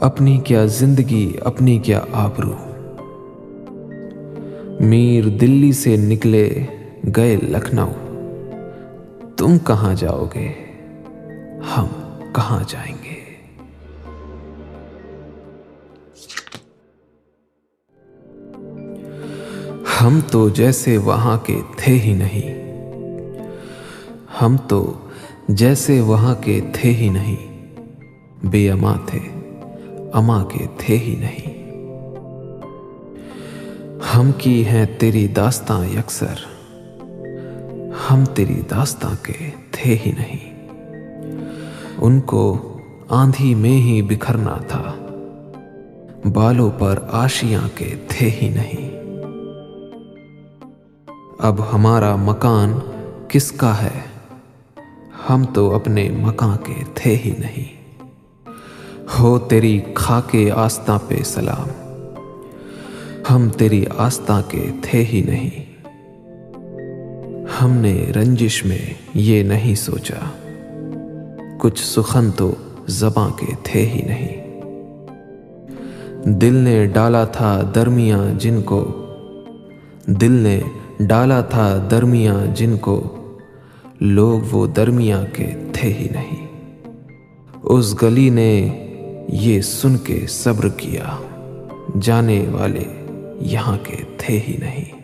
اپنی 0.00 0.38
کیا 0.38 0.64
زندگی، 0.64 1.32
اپنی 1.44 1.78
کیا 1.78 2.00
آبرو۔ 2.12 2.52
میر 4.80 5.28
دلی 5.28 5.72
سے 5.72 5.96
نکلے 5.96 6.62
گئے 7.16 7.36
لکھنؤ، 7.36 7.92
تم 9.36 9.58
کہاں 9.58 9.94
جاؤ 9.94 10.26
گے؟ 10.34 10.52
ہم 11.76 11.86
کہاں 12.32 12.64
جائیں 12.68 12.94
گے؟ 13.04 13.25
ہم 20.06 20.20
تو 20.30 20.48
جیسے 20.48 20.98
وہاں 20.98 21.38
کے 21.44 21.60
تھے 21.76 21.98
ہی 21.98 22.14
نہیں۔ 22.14 22.72
ہم 24.42 24.56
تو 24.68 24.92
جیسے 25.48 26.00
وہاں 26.00 26.34
کے 26.40 26.60
تھے 26.72 26.92
ہی 26.92 27.08
نہیں۔ 27.08 27.66
بے 28.46 28.70
اما 28.70 28.96
تھے، 29.06 29.18
اما 30.12 30.44
کے 30.44 30.66
تھے 30.78 30.98
ہی 30.98 31.16
نہیں۔ 31.16 31.70
ہم 34.14 34.30
کی 34.38 34.66
ہیں 34.66 34.86
تیری 34.98 35.28
داستان 35.28 35.98
یکسر، 35.98 36.34
ہم 38.10 38.24
تیری 38.34 38.62
داستان 38.70 39.14
کے 39.22 39.50
تھے 39.70 39.96
ہی 40.06 40.12
نہیں۔ 40.12 40.68
ان 41.98 42.20
کو 42.20 42.76
آندھی 43.08 43.54
میں 43.54 43.80
ہی 43.80 44.02
بکھرنا 44.02 44.56
تھا، 44.68 44.94
بالوں 46.32 46.70
پر 46.78 46.98
آشیاں 47.10 47.68
کے 47.74 47.94
تھے 48.08 48.30
ہی 48.42 48.48
نہیں۔ 48.48 48.95
اب 51.38 51.74
ہمارا 51.74 52.16
مکان 52.16 52.72
کس 53.28 53.52
کا 53.52 53.82
ہے؟ 53.82 54.00
ہم 55.30 55.44
تو 55.54 55.74
اپنے 55.74 56.08
مکان 56.10 56.56
کے 56.64 56.74
تھے 56.94 57.16
ہی 57.16 57.32
نہیں۔ 57.38 57.92
ہو 59.18 59.38
تیری 59.38 59.80
کھا 59.94 60.20
کے 60.30 60.50
آستہ 60.50 60.98
پہ 61.08 61.14
سلام۔ 61.24 61.68
ہم 63.30 63.48
تیری 63.48 63.84
آستہ 63.96 64.42
کے 64.48 64.70
تھے 64.82 65.04
ہی 65.04 65.22
نہیں۔ 65.22 65.82
ہم 67.62 67.70
نے 67.70 68.12
رنجش 68.16 68.64
میں 68.64 68.94
یہ 69.14 69.42
نہیں 69.42 69.74
سوچا۔ 69.74 70.30
کچھ 71.58 71.84
سخن 71.84 72.30
تو 72.30 72.54
زباں 72.86 73.30
کے 73.30 73.46
تھے 73.62 73.86
ہی 73.86 74.02
نہیں۔ 74.02 74.60
دل 76.24 76.54
نے 76.54 76.86
ڈالا 76.86 77.24
تھا 77.24 77.70
درمیاں 77.74 78.40
جن 78.40 78.62
کو۔ 78.62 79.02
دل 80.06 80.32
نے 80.32 80.60
ڈالا 81.00 81.40
تھا 81.40 81.88
درمیاں 81.90 82.46
جن 82.54 82.76
کو۔ 82.76 83.12
لوگ 84.00 84.40
وہ 84.50 84.66
درمیاں 84.66 85.22
کے 85.32 85.54
تھے 85.72 85.92
ہی 85.92 86.08
نہیں۔ 86.10 86.46
اس 87.62 88.02
گلی 88.02 88.30
نے 88.30 88.86
یہ 89.28 89.60
سن 89.60 89.96
کے 89.96 90.26
صبر 90.28 90.68
کیا۔ 90.68 91.04
جانے 92.00 92.46
والے 92.52 92.84
یہاں 93.40 93.78
کے 93.82 93.96
تھے 94.18 94.40
ہی 94.48 94.56
نہیں۔ 94.56 94.96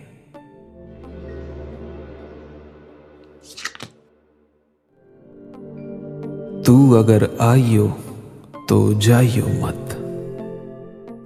تو 6.64 6.96
اگر 6.98 7.22
آئیو 7.38 7.86
تو 8.68 8.92
جائیو 8.92 9.44
مت۔ 9.60 9.94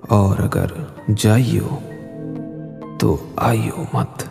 اور 0.08 0.38
اگر 0.38 0.66
جائیو 1.16 1.78
تو 2.98 3.16
آئیو 3.36 3.84
مت۔ 3.92 4.22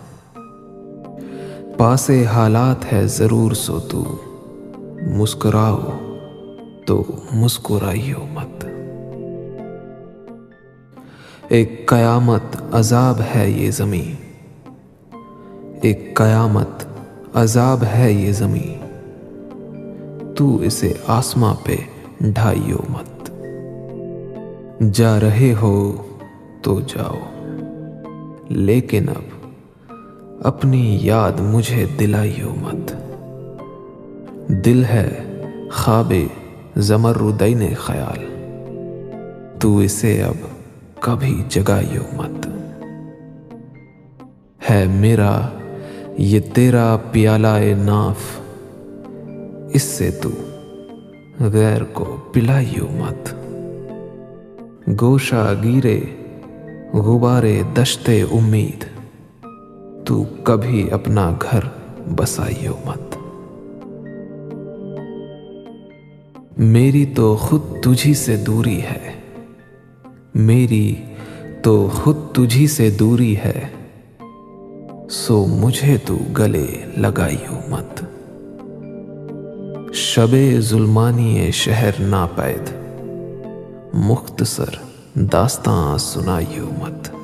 پاسے 1.86 2.26
حالات 2.26 2.94
ہے 2.94 3.08
ضرور 3.08 3.52
سو 3.52 3.80
تو 3.80 4.04
مسکراؤ 5.02 5.80
تو 6.86 7.04
مسکرائیو 7.34 8.26
مت۔ 8.32 8.66
ایک 11.48 11.88
قیامت 11.88 12.58
عذاب 12.72 13.22
ہے 13.36 13.50
یہ 13.50 13.72
زمین۔ 13.72 14.16
ایک 15.82 16.16
قیامت 16.16 16.86
عذاب 17.34 17.84
ہے 17.84 18.12
یہ 18.12 18.32
زمین۔ 18.32 18.78
تو 20.38 20.58
اسے 20.58 20.94
آسماں 21.08 21.54
پہ 21.64 21.76
ڈھائیو 22.20 22.78
مت۔ 22.90 23.32
جا 24.94 25.20
رہے 25.20 25.54
ہو 25.62 26.04
تو 26.62 26.80
جاؤ۔ 26.80 27.20
لیکن 28.50 29.10
اب 29.10 29.35
اپنی 30.46 31.00
یاد 31.02 31.40
مجھے 31.40 31.86
دلائیو 32.00 32.50
مت۔ 32.62 32.92
دل 34.48 34.86
ہے 34.86 35.24
خواب 35.72 36.14
زمردین 36.76 37.76
خیال۔ 37.76 38.20
تو 39.60 39.78
اسے 39.78 40.24
اب 40.24 40.34
کبھی 41.00 41.42
جگائیو 41.50 42.02
مت۔ 42.14 42.48
ہے 44.70 44.86
میرا، 44.88 45.42
یہ 46.18 46.40
تیرا 46.54 46.98
پیالہ 47.12 47.76
ناف۔ 47.78 48.40
اس 49.74 49.84
سے 49.84 50.12
تو 50.12 50.30
غیر 51.40 51.84
کو 51.84 52.18
پلائیو 52.34 52.88
مت۔ 52.92 53.34
گوشا 55.02 55.54
گیرے، 55.64 56.00
غبارے 56.94 57.62
دشتے 57.78 58.22
امید۔ 58.22 58.95
تو 60.06 60.26
کبھی 60.44 60.92
اپنا 60.92 61.32
گھر 61.42 61.60
بسائیو 62.16 62.74
مت۔ 62.86 63.18
میری 66.60 67.06
تو 67.06 67.36
خود 67.36 67.62
تجھی 67.82 68.14
سے 68.14 68.38
دوری 68.38 68.82
ہے۔ 68.82 69.12
میری 70.36 70.96
تو 71.64 71.90
خود 71.94 72.16
تجھی 72.34 72.68
سے 72.68 72.90
دوری 72.90 73.38
ہے۔ 73.38 73.68
سو 75.10 75.46
مجھے 75.46 75.98
تو 76.06 76.18
گلے 76.38 76.68
لگائیو 76.98 77.70
مت۔ 77.70 78.04
شب 79.94 80.60
ظلمانی 80.60 81.52
شہر 81.52 81.92
ناپید۔ 82.00 82.70
مختصر 83.94 84.76
داستان 85.16 85.98
سنائیو 85.98 86.70
مت۔ 86.80 87.15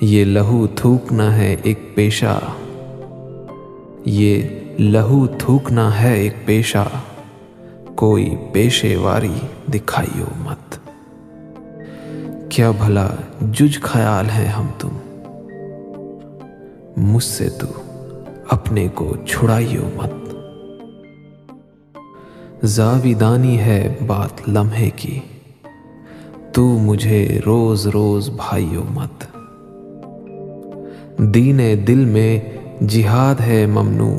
یہ 0.00 0.24
لہو 0.24 0.66
تھوکنا 0.66 1.36
ہے 1.36 1.56
ایک 1.62 1.94
پیشہ۔ 1.94 2.40
یہ 4.04 4.42
لہو 4.78 5.26
تھوکنا 5.26 6.02
ہے 6.02 6.14
ایک 6.14 6.32
پیشہ۔ 6.44 6.88
کوئی 7.94 8.36
پیشے 8.52 8.96
واری 8.96 9.32
دکھائیو 9.74 10.24
مت۔ 10.36 10.78
کیا 12.50 12.70
بھلا 12.70 13.08
جج 13.52 13.80
خیال 13.80 14.26
ہے 14.30 14.46
ہم 14.46 14.66
تم۔ 14.78 14.88
مجھ 16.96 17.24
سے 17.24 17.48
تو 17.48 17.66
اپنے 18.48 18.88
کو 18.94 19.16
چھڑائیو 19.28 19.90
مت۔ 19.96 20.34
زاویدانی 22.64 23.58
ہے 23.58 23.94
بات 24.06 24.48
لمحے 24.48 24.90
کی۔ 24.96 25.20
تو 26.52 26.66
مجھے 26.66 27.40
روز 27.46 27.86
روز 27.86 28.30
بھائیو 28.30 28.82
مت۔ 28.90 29.35
دین 31.18 31.60
دل 31.86 32.04
میں 32.04 32.40
جہاد 32.88 33.34
ہے 33.40 33.66
ممنوع۔ 33.66 34.18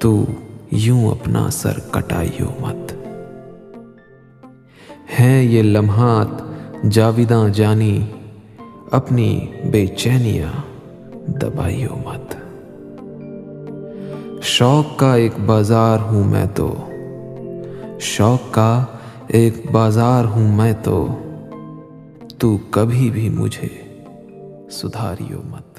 تو 0.00 0.24
یوں 0.70 1.10
اپنا 1.10 1.50
سر 1.50 1.72
کٹائیو 1.90 2.46
مت۔ 2.60 2.92
ہیں 5.20 5.42
یہ 5.42 5.62
لمحات 5.62 6.26
جاویداں 6.90 7.48
جانی، 7.48 8.06
اپنی 8.90 9.46
بے 9.70 9.86
چینیاں 9.86 10.52
دبائیو 11.26 11.96
مت۔ 12.04 12.36
شوق 14.42 14.98
کا 14.98 15.14
ایک 15.14 15.32
بازار 15.46 15.98
ہوں 15.98 16.24
میں 16.24 16.46
تو۔ 16.54 16.74
شوق 18.00 18.54
کا 18.54 18.84
ایک 19.28 19.72
بازار 19.72 20.24
ہوں 20.24 20.56
میں 20.56 20.72
تو۔ 20.82 21.06
تو 22.38 22.58
کبھی 22.70 23.10
بھی 23.10 23.28
مجھے 23.28 23.83
سدھاریو 24.70 25.42
مت۔ 25.42 25.73